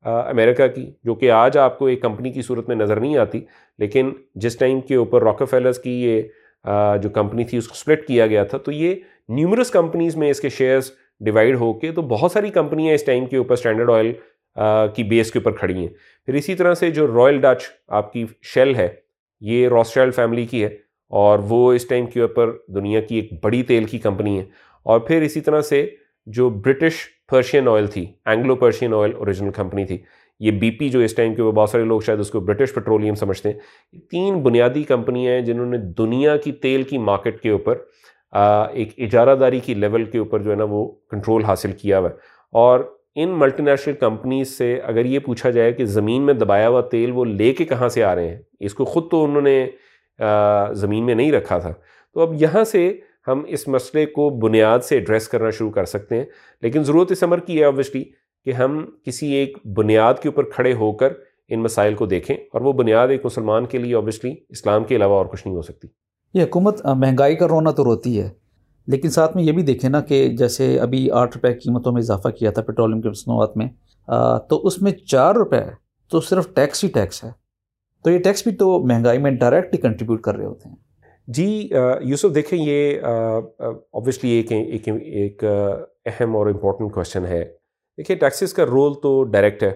[0.06, 3.40] امریکہ کی، جو کہ آج آپ کو ایک کمپنی کی صورت میں نظر نہیں آتی،
[3.80, 6.22] لیکن جس ٹائم کے اوپر راکر فیلرز کی یہ
[7.02, 8.96] جو کمپنی تھی، اس کو سپلٹ کیا گیا تھا، تو یہ
[9.30, 13.26] نیومرس کمپنیز میں اس کے شیئرز ڈیوائڈ ہو کے تو بہت ساری کمپنیاں اس ٹائم
[13.26, 14.12] کے اوپر اسٹینڈرڈ آئل
[14.96, 15.88] کی بیس کے اوپر کھڑی ہیں۔
[16.28, 18.88] پھر اسی طرح سے جو رائل ڈچ آپ کی شیل ہے،
[19.42, 20.70] یہ راسٹرائل فیملی کی ہے۔
[21.16, 24.44] اور وہ اس ٹائم کے اوپر دنیا کی ایک بڑی تیل کی کمپنی ہے۔
[24.86, 25.86] اور پھر اسی طرح سے
[26.28, 26.94] جو برٹش
[27.32, 29.98] پرشین آئل تھی Anglo Persian oil original company تھی،
[30.40, 32.74] یہ بی پی جو اس ٹائم کے اوپر بہت سارے لوگ شاید اس کو برٹش
[32.74, 33.60] پیٹرولیم سمجھتے ہیں
[34.12, 37.78] تین بنیادی کمپنیاں ہیں جنہوں نے دنیا کی تیل کی مارکیٹ کے اوپر
[38.74, 42.10] ایک اجارہ داری کی لیول کے اوپر جو ہے نا وہ کنٹرول حاصل کیا ہوا
[42.10, 42.16] ہے۔
[42.54, 42.80] اور
[43.16, 47.12] ان ملٹی نیشنل کمپنیز سے اگر یہ پوچھا جائے کہ زمین میں دبایا ہوا تیل
[47.12, 49.66] وہ لے کے کہاں سے آ رہے ہیں، اس کو خود تو انہوں نے
[50.74, 51.74] زمین میں نہیں رکھا تھا۔
[52.16, 52.98] تو اب یہاں سے
[53.28, 56.26] ہم اس مسئلے کو بنیاد سے ایڈریس کرنا شروع کر سکتے ہیں۔
[56.62, 58.04] لیکن ضرورت اس عمر کی ہے آبویسلی
[58.46, 61.14] کہ ہم کسی ایک بنیاد کے اوپر کھڑے ہو کر
[61.50, 65.16] ان مسائل کو دیکھیں اور وہ بنیاد ایک مسلمان کے لیے آبویسلی اسلام کے علاوہ
[65.16, 65.88] اور کچھ نہیں ہو سکتی۔
[66.34, 68.30] یہ حکومت مہنگائی کا رونا تو روتی ہے،
[68.88, 72.30] لیکن ساتھ میں یہ بھی دیکھیں نا کہ جیسے ابھی آٹھ روپے قیمتوں میں اضافہ
[72.30, 73.68] کیا تھا پیٹرولیم کی مصنوعات میں
[74.50, 75.62] تو اس میں چار روپے،
[76.12, 77.30] تو صرف ٹیکس ہی ٹیکس ہے۔
[78.06, 80.76] تو یہ ٹیکس بھی تو مہنگائی میں ڈائریکٹ ہی کنٹریبیوٹ کر رہے ہوتے ہیں۔
[81.28, 81.70] جی
[82.02, 85.44] یوسف، دیکھیں یہ آبویسلی ایک ایک ایک
[86.06, 87.44] اہم اور امپورٹنٹ کوشچن ہے۔
[87.98, 89.72] دیکھیے ٹیکسز کا رول تو ڈائریکٹ ہے۔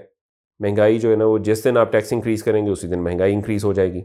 [0.59, 3.33] مہنگائی جو ہے نا، وہ جس دن آپ ٹیکس انکریز کریں گے، اسی دن مہنگائی
[3.33, 4.01] انکریز ہو جائے گی۔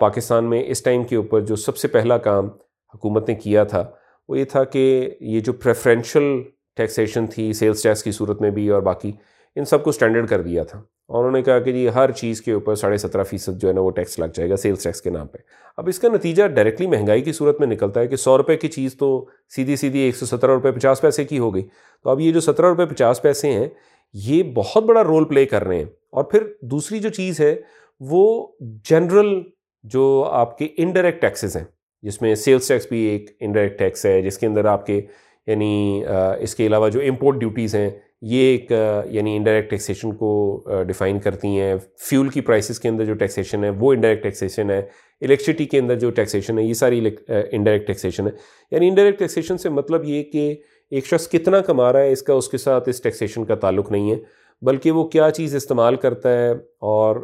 [0.00, 2.48] پاکستان میں اس ٹائم کے اوپر جو سب سے پہلا کام
[2.94, 3.84] حکومت نے کیا تھا،
[4.28, 6.32] وہ یہ تھا کہ یہ جو پریفرینشل
[6.76, 9.12] ٹیکسیشن تھی سیلس ٹیکس کی صورت میں بھی اور باقی،
[9.56, 12.40] ان سب کو اسٹینڈرڈ کر دیا تھا۔ اور انہوں نے کہا کہ جی ہر چیز
[12.42, 15.02] کے اوپر ساڑھے سترہ فیصد جو ہے نا وہ ٹیکس لگ جائے گا سیلس ٹیکس
[15.02, 15.38] کے نام پہ۔
[15.76, 18.68] اب اس کا نتیجہ ڈائریکٹلی مہنگائی کی صورت میں نکلتا ہے کہ سو روپے کی
[18.68, 19.26] چیز تو
[19.56, 21.62] سیدھی سیدھی ایک سو سترہ روپے پچاس پیسے کی ہو گئی۔
[22.04, 23.68] تو اب یہ جو سترہ روپے پچاس پیسے ہیں،
[24.14, 27.54] یہ بہت بڑا رول پلے کر رہے ہیں۔ اور پھر دوسری جو چیز ہے،
[28.00, 29.42] وہ جنرل
[29.82, 31.64] جو آپ کے انڈائریکٹ ٹیکسز ہیں،
[32.02, 35.00] جس میں سیلس ٹیکس بھی ایک انڈائریکٹ ٹیکس ہے، جس کے اندر آپ کے
[35.46, 36.04] یعنی
[36.40, 37.90] اس کے علاوہ جو امپورٹ ڈیوٹیز ہیں
[38.26, 38.70] یہ ایک
[39.10, 43.70] یعنی انڈائریکٹ ٹیکسیشن کو ڈیفائن کرتی ہیں۔ فیول کی پرائسز کے اندر جو ٹیکسیشن ہے،
[43.70, 44.78] وہ انڈائریکٹ ٹیکسیشن ہے۔
[45.20, 48.32] الیکٹریسٹی کے اندر جو ٹیکسیشن ہے، یہ ساری انڈائریکٹ ٹیکسیشن ہے۔
[48.70, 50.54] یعنی انڈائریکٹ ٹیکسیشن سے مطلب یہ کہ
[50.90, 53.90] ایک شخص کتنا کما رہا ہے، اس کا، اس کے ساتھ اس ٹیکسیشن کا تعلق
[53.92, 54.16] نہیں ہے،
[54.62, 56.50] بلکہ وہ کیا چیز استعمال کرتا ہے
[56.80, 57.16] اور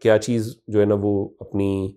[0.00, 1.92] کیا چیز جو ہے نا وہ اپنی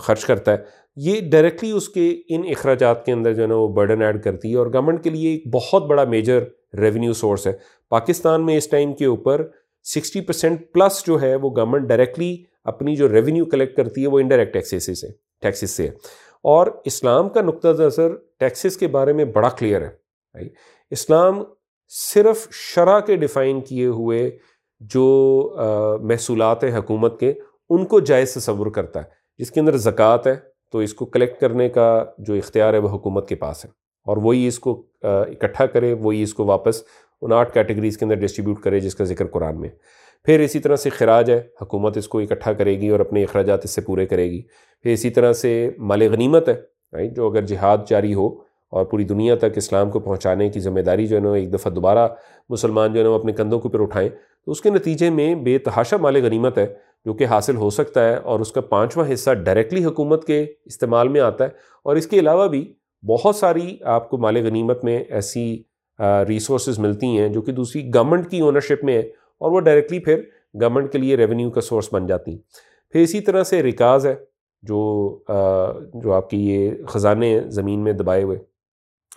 [0.00, 0.56] خرچ کرتا ہے۔
[0.96, 4.52] یہ ڈائریکٹلی اس کے ان اخراجات کے اندر جو ہے نا وہ برڈن ایڈ کرتی
[4.52, 6.42] ہے اور گورنمنٹ کے لیے ایک بہت بڑا میجر
[6.78, 7.52] ریونیو سورس ہے۔
[7.90, 9.46] پاکستان میں اس ٹائم کے اوپر
[9.84, 14.18] سکسٹی پرسینٹ پلس جو ہے وہ گورنمنٹ ڈائریکٹلی اپنی جو ریونیو کلیکٹ کرتی ہے وہ
[14.18, 15.08] انڈائریکٹ ٹیکسیز سے
[15.40, 15.88] ٹیکسیز سے ہے۔
[16.42, 20.04] اور اسلام کا نقطہ نظر ٹیکسیز کے بارے میں بڑا کلیئر ہے۔
[20.90, 21.42] اسلام
[21.88, 24.38] صرف شرح کے ڈیفائن کیے ہوئے
[24.80, 25.04] جو
[26.02, 27.32] محصولات ہیں حکومت کے
[27.70, 29.04] ان کو جائز تصور کرتا ہے۔
[29.38, 30.34] جس کے اندر زکوٰۃ ہے،
[30.72, 33.70] تو اس کو کلیکٹ کرنے کا جو اختیار ہے، وہ حکومت کے پاس ہے۔
[34.06, 36.82] اور وہی اس کو اکٹھا کرے، وہی اس کو واپس
[37.22, 39.68] ان آٹھ کیٹیگریز کے اندر ڈسٹریبیوٹ کرے، جس کا ذکر قرآن میں۔
[40.24, 43.64] پھر اسی طرح سے خراج ہے، حکومت اس کو اکٹھا کرے گی اور اپنے اخراجات
[43.64, 44.42] اس سے پورے کرے گی۔
[44.82, 46.54] پھر اسی طرح سے مال غنیمت ہے
[46.92, 48.26] رائٹ جو اگر جہاد جاری ہو
[48.70, 51.72] اور پوری دنیا تک اسلام کو پہنچانے کی ذمہ داری جو ہے نا، ایک دفعہ
[51.72, 52.08] دوبارہ
[52.48, 54.08] مسلمان جو ہے نا، وہ اپنے کندھوں کے اوپر اٹھائیں،
[54.44, 56.66] تو اس کے نتیجے میں بے تحاشا مال غنیمت ہے۔
[57.04, 61.08] جو کہ حاصل ہو سکتا ہے اور اس کا پانچواں حصہ ڈائریکٹلی حکومت کے استعمال
[61.08, 61.50] میں آتا ہے
[61.82, 62.74] اور اس کے علاوہ بھی
[63.06, 65.62] بہت ساری آپ کو مال غنیمت میں ایسی
[66.28, 69.00] ریسورسز ملتی ہیں جو کہ دوسری گورنمنٹ کی اونرشپ میں ہے
[69.38, 70.22] اور وہ ڈائریکٹلی پھر
[70.62, 72.38] گورنمنٹ کے لیے ریونیو کا سورس بن جاتی ہیں۔
[72.90, 74.14] پھر اسی طرح سے ریکاز ہے
[74.62, 75.18] جو
[75.94, 78.38] جو آپ کی یہ خزانے ہیں زمین میں دبائے ہوئے۔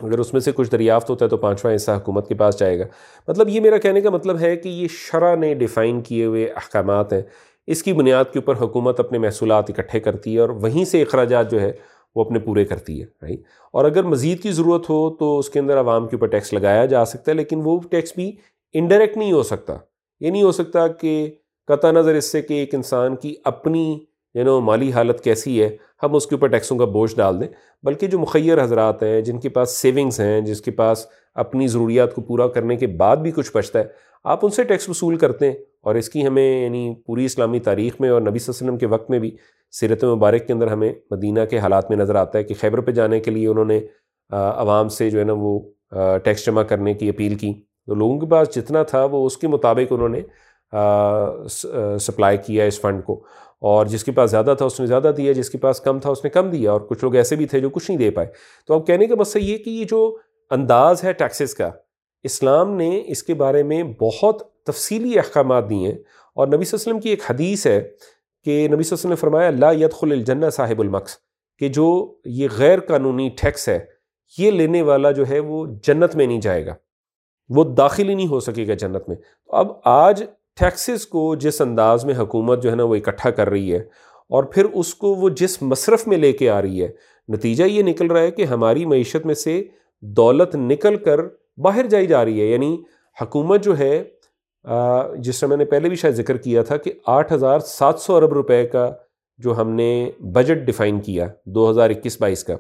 [0.04, 2.80] اگر اس میں سے کچھ دریافت ہوتا ہے تو پانچواں حصہ حکومت کے پاس جائے
[2.80, 2.84] گا۔
[3.28, 7.14] مطلب یہ میرا کہنے کا مطلب ہے کہ یہ شرح نے ڈیفائن کیے ہوئے احکامات
[7.14, 7.22] ہیں۔
[7.68, 11.51] اس کی بنیاد کے اوپر حکومت اپنے محصولات اکٹھے کرتی ہے اور وہیں سے اخراجات
[11.51, 11.72] جو ہے
[12.15, 13.39] وہ اپنے پورے کرتی ہے رائٹ
[13.74, 16.86] اور اگر مزید کی ضرورت ہو تو اس کے اندر عوام کے اوپر ٹیکس لگایا
[16.86, 18.32] جا سکتا ہے، لیکن وہ ٹیکس بھی
[18.74, 19.78] انڈائریکٹ نہیں ہو سکتا۔
[20.20, 21.30] یہ نہیں ہو سکتا کہ
[21.68, 23.99] قطع نظر اس سے کہ ایک انسان کی اپنی
[24.36, 27.47] یو نو مالی حالت کیسی ہے، ہم اس کے اوپر ٹیکسوں کا بوجھ ڈال دیں۔
[27.84, 31.05] بلکہ جو مخیر حضرات ہیں، جن کے پاس سیونگز ہیں، جس کے پاس
[31.36, 33.86] اپنی ضروریات کو پورا کرنے کے بعد بھی کچھ بچتا ہے
[34.24, 38.01] آپ ان سے ٹیکس وصول کرتے ہیں اور اس کی ہمیں یعنی پوری اسلامی تاریخ
[38.01, 39.38] میں اور نبی صلی اللہ علیہ وسلم کے وقت میں بھی
[39.72, 42.91] سیرت مبارک کے اندر ہمیں مدینہ کے حالات میں نظر آتا ہے کہ خیبر پہ
[42.91, 43.80] جانے کے لیے انہوں نے
[44.30, 45.59] عوام سے جو ہے نا وہ
[46.24, 47.53] ٹیکس جمع کرنے کی اپیل کی۔
[47.86, 50.22] تو لوگوں کے پاس جتنا تھا وہ اس کے مطابق انہوں نے
[51.99, 53.24] سپلائی کیا اس فنڈ کو۔
[53.61, 56.09] اور جس کے پاس زیادہ تھا اس نے زیادہ دیا، جس کے پاس کم تھا
[56.09, 58.28] اس نے کم دیا۔ اور کچھ لوگ ایسے بھی تھے جو کچھ نہیں دے پائے۔
[58.68, 60.18] تو اب کہنے کا مسئلہ یہ کہ یہ جو
[60.49, 61.70] انداز ہے ٹیکسز کا
[62.24, 65.97] اسلام نے اس کے بارے میں بہت تفصیلی احکامات دیے ہیں
[66.36, 67.82] اور نبی صلی اللہ علیہ وسلم کی ایک حدیث ہے
[68.45, 71.18] کہ نبی صلی اللہ علیہ وسلم نے فرمایا، لا يدخل الجنہ صاحب المقص
[71.59, 73.80] کہ جو یہ غیر قانونی ٹیکس ہے،
[74.38, 76.76] یہ لینے والا جو ہے وہ جنت میں نہیں جائے گا۔
[77.49, 80.24] وہ داخل ہی نہیں ہو سکے گا جنت میں۔ تو اب آج
[80.59, 83.80] ٹیکسز کو جس انداز میں حکومت جو ہے نا وہ اکٹھا کر رہی ہے
[84.30, 86.88] اور پھر اس کو وہ جس مصرف میں لے کے آ رہی ہے،
[87.30, 89.63] نتیجہ یہ نکل رہا ہے کہ ہماری معیشت میں سے
[90.01, 91.20] دولت نکل کر
[91.58, 92.76] باہر جائی جا رہی ہے یعنی
[93.22, 94.03] حکومت جو ہے
[95.18, 98.16] جس سے میں نے پہلے بھی شاید ذکر کیا تھا کہ آٹھ ہزار سات سو
[98.16, 98.91] ارب روپے کا
[99.38, 102.55] جو ہم نے بجٹ ڈیفائن کیا دو ہزار اکیس بائیس کا،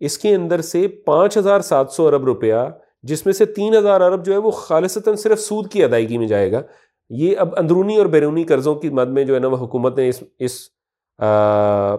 [0.00, 2.54] اس کے اندر سے پانچ ہزار سات سو ارب روپیہ،
[3.02, 6.26] جس میں سے تین ہزار ارب جو ہے وہ خالصتاً صرف سود کی ادائیگی میں
[6.26, 6.62] جائے گا۔
[7.10, 10.08] یہ اب اندرونی اور بیرونی قرضوں کی مد میں جو ہے نا، وہ حکومت نے
[10.08, 10.58] اس اس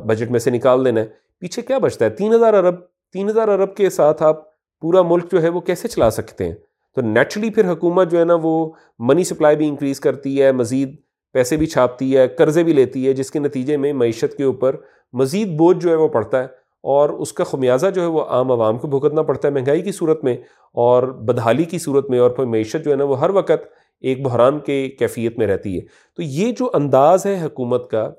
[0.06, 1.06] بجٹ میں سے نکال دینا ہے۔
[1.40, 2.76] پیچھے کیا بچتا ہے؟ تین ہزار ارب،
[3.14, 4.46] تین ہزار ارب کے ساتھ آپ
[4.82, 6.56] پورا ملک جو ہے وہ کیسے چلا سکتے ہیں؟
[6.96, 10.96] تو نیچرلی پھر حکومت جو ہے نا وہ منی سپلائی بھی انکریز کرتی ہے، مزید
[11.34, 14.76] پیسے بھی چھاپتی ہے، قرضے بھی لیتی ہے، جس کے نتیجے میں معیشت کے اوپر
[15.14, 16.44] مزید بوجھ جو ہے وہ پڑتا ہے
[16.84, 19.92] اور اس کا خمیازہ جو ہے وہ عام عوام کو بھگتنا پڑتا ہے مہنگائی کی
[19.92, 20.38] صورت میں
[20.74, 23.68] اور بدحالی کی صورت میں اور پھر معیشت جو ہے نا وہ ہر وقت
[24.00, 25.82] ایک بحران کے کیفیت میں رہتی ہے۔
[26.16, 28.12] تو یہ جو انداز ہے حکومت کا،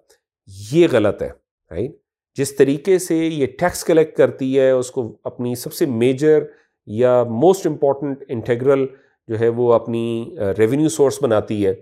[0.72, 1.28] یہ غلط ہے
[1.70, 1.90] رائٹ
[2.39, 6.45] جس طریقے سے یہ ٹیکس کلیکٹ کرتی ہے، اس کو اپنی سب سے میجر
[6.86, 8.86] یا موسٹ امپورٹنٹ انٹیگرل
[9.28, 11.74] جو ہے وہ اپنی ریونیو سورس بناتی ہے۔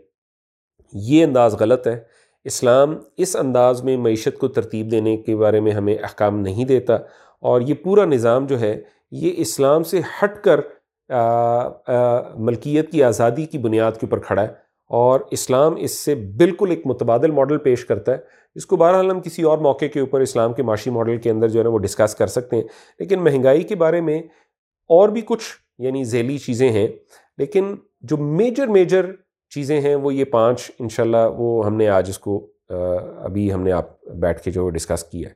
[0.92, 2.00] یہ انداز غلط ہے۔
[2.44, 6.94] اسلام اس انداز میں معیشت کو ترتیب دینے کے بارے میں ہمیں احکام نہیں دیتا۔
[7.40, 8.80] اور یہ پورا نظام جو ہے،
[9.10, 10.60] یہ اسلام سے ہٹ کر
[12.34, 16.86] ملکیت کی آزادی کی بنیاد کے اوپر کھڑا ہے۔ اور اسلام اس سے بالکل ایک
[16.86, 18.16] متبادل ماڈل پیش کرتا ہے۔
[18.54, 21.48] اس کو بہرحال ہم کسی اور موقع کے اوپر اسلام کے معاشی ماڈل کے اندر
[21.48, 22.62] جو ہے نا وہ ڈسکس کر سکتے ہیں۔
[22.98, 24.18] لیکن مہنگائی کے بارے میں
[24.88, 25.44] اور بھی کچھ
[25.78, 26.88] یعنی ذیلی چیزیں ہیں۔
[27.38, 29.06] لیکن جو میجر میجر
[29.54, 32.50] چیزیں ہیں وہ یہ پانچ انشاءاللہ وہ ہم نے آج اس کو
[33.18, 35.34] ابھی ہم نے آپ بیٹھ کے جو ڈسکس کیا ہے۔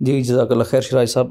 [0.00, 1.26] جی جزاک اللہ خیر شرائی صاحب۔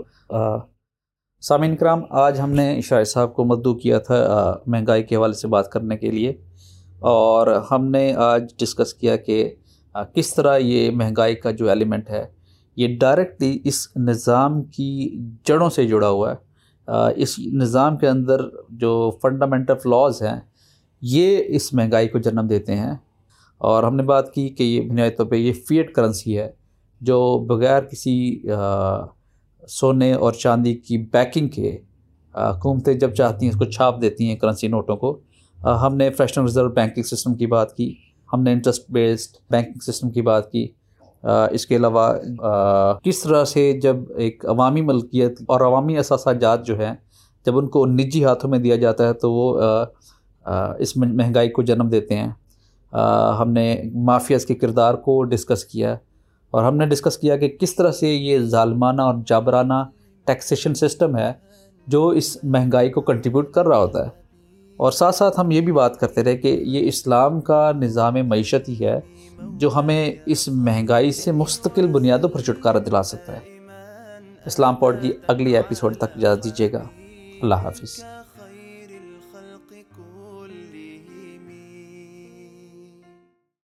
[1.41, 5.47] سامعین کرام، آج ہم نے شرائی صاحب کو مدعو کیا تھا مہنگائی کے حوالے سے
[5.47, 6.33] بات کرنے کے لیے۔
[6.99, 9.49] اور ہم نے آج ڈسکس کیا کہ
[10.15, 12.25] کس طرح یہ مہنگائی کا جو ایلیمنٹ ہے،
[12.77, 16.45] یہ ڈائریکٹلی اس نظام کی جڑوں سے جڑا ہوا ہے۔
[17.15, 20.39] اس نظام کے اندر جو فنڈامنٹل لاز ہیں،
[21.01, 22.95] یہ اس مہنگائی کو جنم دیتے ہیں۔
[23.57, 26.49] اور ہم نے بات کی کہ یہ بنیادی طور پہ یہ فیٹ کرنسی ہے،
[27.01, 28.41] جو بغیر کسی
[29.69, 31.77] سونے اور چاندی کی بیکنگ کے
[32.35, 35.19] حکومتیں جب چاہتی ہیں اس کو چھاپ دیتی ہیں کرنسی نوٹوں کو
[35.67, 37.93] ہم نے فریشنل ریزرو بینکنگ سسٹم کی بات کی،
[38.33, 40.67] ہم نے انٹرسٹ بیسڈ بینکنگ سسٹم کی بات کی۔
[41.51, 42.13] اس کے علاوہ
[43.03, 46.93] کس طرح سے جب ایک عوامی ملکیت اور عوامی اثاثہ جات جو ہیں،
[47.45, 49.61] جب ان کو نجی ہاتھوں میں دیا جاتا ہے، تو وہ
[50.79, 52.31] اس مہنگائی کو جنم دیتے ہیں۔
[53.39, 55.95] ہم نے مافیاز کے کردار کو ڈسکس کیا۔
[56.51, 59.83] اور ہم نے ڈسکس کیا کہ کس طرح سے یہ ظالمانہ اور جابرانہ
[60.25, 61.33] ٹیکسیشن سسٹم ہے،
[61.87, 64.26] جو اس مہنگائی کو کنٹریبیوٹ کر رہا ہوتا ہے۔
[64.77, 68.69] اور ساتھ ساتھ ہم یہ بھی بات کرتے رہے کہ یہ اسلام کا نظام معیشت
[68.69, 68.99] ہی ہے
[69.55, 73.39] جو ہمیں اس مہنگائی سے مستقل بنیادوں پر چھٹکارا دلا سکتا ہے۔
[74.45, 76.83] اسلام پوڈ کی اگلی ایپیسوڈ تک اجازت دیجیے گا۔
[77.41, 78.03] اللہ حافظ۔